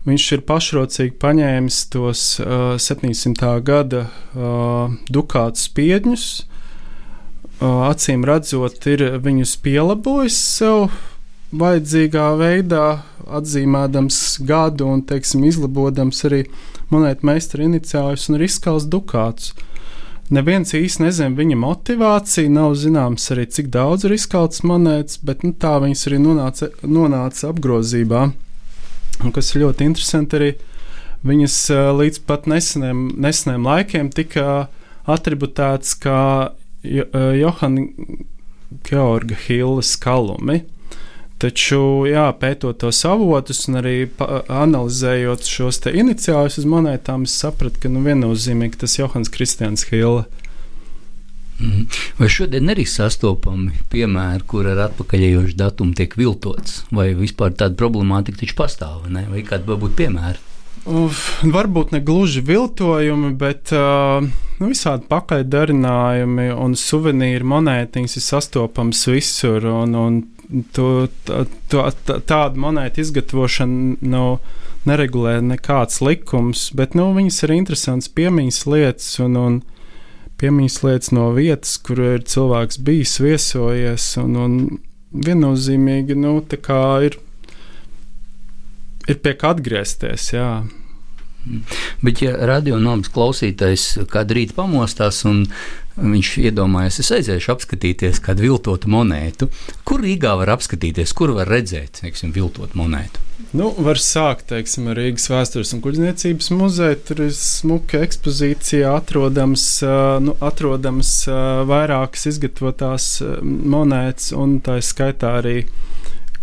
viņš 0.06 0.28
ir 0.36 0.44
pašrocīgi 0.48 1.16
paņēmis 1.20 1.80
tos 1.92 2.22
uh, 2.40 2.78
700. 2.78 3.58
gada 3.66 4.06
uh, 4.06 4.94
dukātu 5.10 5.64
spiedņus. 5.66 6.28
Uh, 7.58 7.88
acīm 7.90 8.22
redzot, 8.24 8.78
ir 8.86 9.18
viņus 9.18 9.56
pielabojis 9.64 10.38
sev 10.38 10.92
vajadzīgā 11.58 12.28
veidā, 12.38 12.86
atzīmēdams 13.28 14.38
gadu 14.48 14.86
un, 14.88 15.02
teiksim, 15.04 15.42
izlabodams 15.48 16.22
arī 16.28 16.44
monētu 16.92 17.26
meistara 17.26 17.66
iniciālus 17.66 18.28
un 18.30 18.38
ir 18.38 18.46
izskals 18.46 18.86
dukātus. 18.88 19.50
Uh, 19.50 19.67
Neviens 20.28 20.74
īsti 20.76 21.06
nezina 21.06 21.32
viņa 21.32 21.56
motivāciju, 21.56 22.50
nav 22.52 22.74
zināms 22.76 23.30
arī 23.32 23.46
cik 23.48 23.70
daudz 23.72 24.04
ir 24.04 24.12
izkauts 24.12 24.60
monētas, 24.60 25.22
bet 25.24 25.40
nu, 25.46 25.54
tā 25.56 25.78
viņas 25.80 26.04
arī 26.10 26.18
nonāca, 26.20 26.68
nonāca 26.84 27.48
apgrozībā. 27.48 28.26
Un 29.24 29.32
kas 29.34 29.54
ir 29.54 29.64
ļoti 29.64 29.88
interesanti, 29.88 30.36
arī 30.36 30.50
viņas 31.28 31.56
līdz 31.96 32.20
pat 32.28 32.44
neseniem, 32.50 33.06
neseniem 33.16 33.64
laikiem 33.66 34.12
tika 34.12 34.68
atributēts 35.08 35.96
kā 36.02 36.20
Johana 36.84 37.86
Georga 38.84 39.38
Hilles 39.46 39.96
kalumi. 39.96 40.60
Taču, 41.38 42.02
jā, 42.10 42.24
pētot 42.34 42.80
tos 42.82 42.98
avotus 43.06 43.68
un 43.70 43.78
arī 43.78 44.08
analizējot 44.50 45.46
šos 45.46 45.78
iniciālus 45.86 46.58
uz 46.58 46.66
monētām, 46.66 47.28
es 47.28 47.36
sapratu, 47.38 47.84
ka 47.84 47.90
nu, 47.92 48.02
viennozīmīgi 48.02 48.80
tas 48.80 48.98
Johans 48.98 49.30
Kristians 49.30 49.86
Hille. 49.92 50.26
Mhm. 51.58 51.86
Vai 52.18 52.28
šodien 52.30 52.70
arī 52.70 52.84
sastopami 52.86 53.72
piemēri, 53.90 54.46
kur 54.50 54.66
ar 54.70 54.82
atpakaļējošu 54.88 55.56
datumu 55.58 55.94
tiek 55.98 56.14
viltots, 56.18 56.84
vai 56.94 57.12
vispār 57.18 57.54
tāda 57.54 57.78
problemātika 57.78 58.42
taču 58.42 58.58
pastāv, 58.58 59.06
ne? 59.10 59.24
vai 59.30 59.42
kādi 59.46 59.66
varbūt 59.70 59.96
piemēri? 59.98 60.42
Uf, 60.88 61.42
varbūt 61.44 61.92
ne 61.92 62.00
gluži 62.00 62.40
viltojumi, 62.46 63.32
bet 63.38 63.74
uh, 63.76 64.22
nu, 64.24 64.70
visādi 64.70 65.04
pakaļdarinājumi 65.10 66.48
un 66.54 66.76
suvenīri 66.78 67.44
monētiņas 67.44 68.16
ir 68.16 68.24
sastopams 68.24 69.02
visur. 69.10 69.66
Un, 69.68 69.98
un 69.98 70.20
to, 70.72 71.08
to, 71.24 71.44
to, 71.68 71.84
tādu 72.28 72.62
monētu 72.62 73.02
izgatavošanu 73.04 73.98
nav 74.00 74.38
neregulē 74.88 75.38
nekāds 75.44 76.00
likums, 76.04 76.68
bet 76.76 76.94
nu, 76.96 77.10
viņas 77.16 77.42
ir 77.44 77.54
interesants 77.58 78.08
piemiņas 78.16 78.60
lietas 78.70 79.08
un, 79.24 79.36
un 79.36 79.58
piemiņas 80.40 80.82
lietas 80.86 81.12
no 81.16 81.30
vietas, 81.36 81.76
kur 81.82 82.00
ir 82.14 82.26
cilvēks 82.28 82.80
bijis 82.86 83.18
viesojies. 83.20 84.10
Un, 84.22 84.36
un 84.38 84.58
viennozīmīgi 85.12 86.16
nu, 86.18 86.38
ir, 87.04 87.18
ir 89.08 89.20
pie 89.24 89.34
kā 89.40 89.54
atgriezties. 89.54 90.32
Jā. 90.34 90.50
Bet, 92.04 92.20
ja 92.20 92.34
radionomas 92.50 93.10
klausītājs 93.14 93.90
kādu 94.12 94.36
rītu 94.36 94.56
pamostās 94.58 95.22
un 95.28 95.46
viņš 95.98 96.32
iedomājas, 96.46 97.00
es 97.02 97.10
aiziešu 97.16 97.52
apskatīties 97.54 98.20
kādu 98.22 98.46
viltotu 98.46 98.90
monētu, 98.92 99.48
kur 99.88 100.02
Rīgā 100.04 100.36
var 100.40 100.52
apskatīties, 100.54 101.14
kur 101.16 101.34
var 101.36 101.50
redzēt, 101.50 102.00
teiksim, 102.02 102.32
viltotu 102.34 102.78
monētu? 102.78 103.24
Nu, 103.56 103.70
var 103.82 104.00
sākt 104.02 104.48
teiksim, 104.50 104.90
ar 104.90 104.98
Rīgas 104.98 105.28
vēstures 105.30 105.70
un 105.72 105.80
kuģniecības 105.84 106.50
muzeju. 106.52 106.98
Tur 107.08 107.22
ir 107.28 107.34
smuka 107.34 108.02
ekspozīcija, 108.04 108.90
atrodams, 108.98 109.66
nu, 110.24 110.34
atrodams 110.44 111.12
vairākas 111.70 112.26
izgatavotās 112.32 113.06
monētas, 113.42 114.32
un 114.36 114.58
tā 114.64 114.80
skaitā 114.84 115.38
arī 115.38 115.62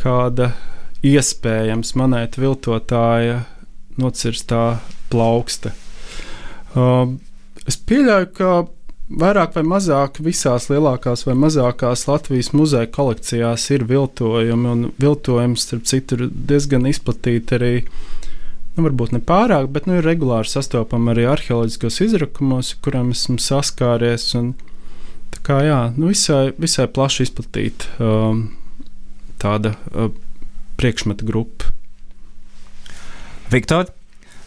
kāda 0.01 0.53
iespējams 1.05 1.93
monētu 1.99 2.41
viltotāja 2.41 3.43
nocirstā 4.01 4.63
plauksta. 5.11 5.75
Es 7.65 7.77
pieļauju, 7.89 8.31
ka 8.35 8.49
vairāk 9.09 9.53
vai 9.55 9.63
mazāk 9.67 10.19
visās 10.25 10.67
lielākās 10.71 11.25
vai 11.27 11.35
mazākās 11.37 12.07
Latvijas 12.09 12.51
muzeja 12.57 12.89
kolekcijās 12.89 13.69
ir 13.75 13.85
viltojumi, 13.89 14.69
un 14.71 14.85
viltojums, 15.01 15.67
starp 15.67 15.85
citu, 15.89 16.17
ir 16.17 16.31
diezgan 16.33 16.87
izplatīti 16.89 17.57
arī. 17.59 17.73
Nu, 18.75 18.83
varbūt 18.83 19.13
ne 19.15 19.21
pārāk, 19.23 19.69
bet 19.71 19.85
nu, 19.87 19.99
ir 19.99 20.07
regulāri 20.07 20.49
sastopami 20.51 21.13
arī 21.13 21.29
arheoloģiskos 21.31 22.01
izrakumos, 22.09 22.73
kuriem 22.83 23.13
esmu 23.13 23.37
saskāries. 23.39 24.33
Un, 24.35 24.51
tā 25.31 25.43
kā 25.47 25.61
jā, 25.63 25.79
nu, 25.95 26.09
visai, 26.11 26.49
visai 26.59 26.89
plaši 26.91 27.29
izplatīta 27.29 27.93
um, 28.03 28.41
tāda 29.39 29.77
uh, 29.93 30.09
priekšmeta 30.75 31.23
grupa. 31.29 31.71
Viktor, 33.53 33.93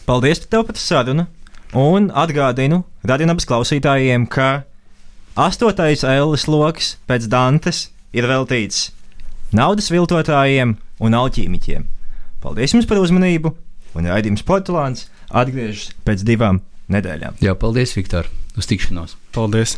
paldies 0.05 0.43
tev 0.45 0.67
par 0.67 0.77
sarunu! 0.77 1.25
Un 1.77 2.09
atgādinu 2.17 2.83
radionabas 3.07 3.47
klausītājiem, 3.49 4.27
ka 4.31 4.63
astotais 5.39 6.03
ēles 6.07 6.47
lokus 6.49 6.95
pēc 7.09 7.27
Dantes 7.31 7.87
ir 8.15 8.27
veltīts 8.29 8.89
naudas 9.55 9.89
viltotājiem 9.93 10.75
un 10.99 11.19
alķīmiķiem. 11.19 11.85
Paldies 12.43 12.75
jums 12.75 12.87
par 12.89 13.01
uzmanību, 13.01 13.53
un 13.97 14.09
raidījums 14.09 14.45
Portugāns 14.47 15.07
atgriežas 15.29 15.93
pēc 16.07 16.25
divām 16.27 16.61
nedēļām. 16.91 17.39
Jā, 17.43 17.55
paldies, 17.59 17.95
Viktor, 17.97 18.29
uz 18.57 18.69
tikšanos! 18.69 19.17
Paldies! 19.35 19.77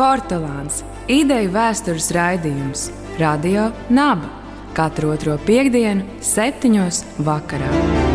Portugāns 0.00 0.80
Ideju 1.10 1.50
vēstures 1.50 2.12
raidījums 2.14 2.84
Radio 3.18 3.64
Naba 3.90 4.30
katru 4.76 5.10
otro 5.10 5.34
piekdienu, 5.42 6.06
septiņos 6.22 7.02
vakarā. 7.26 8.09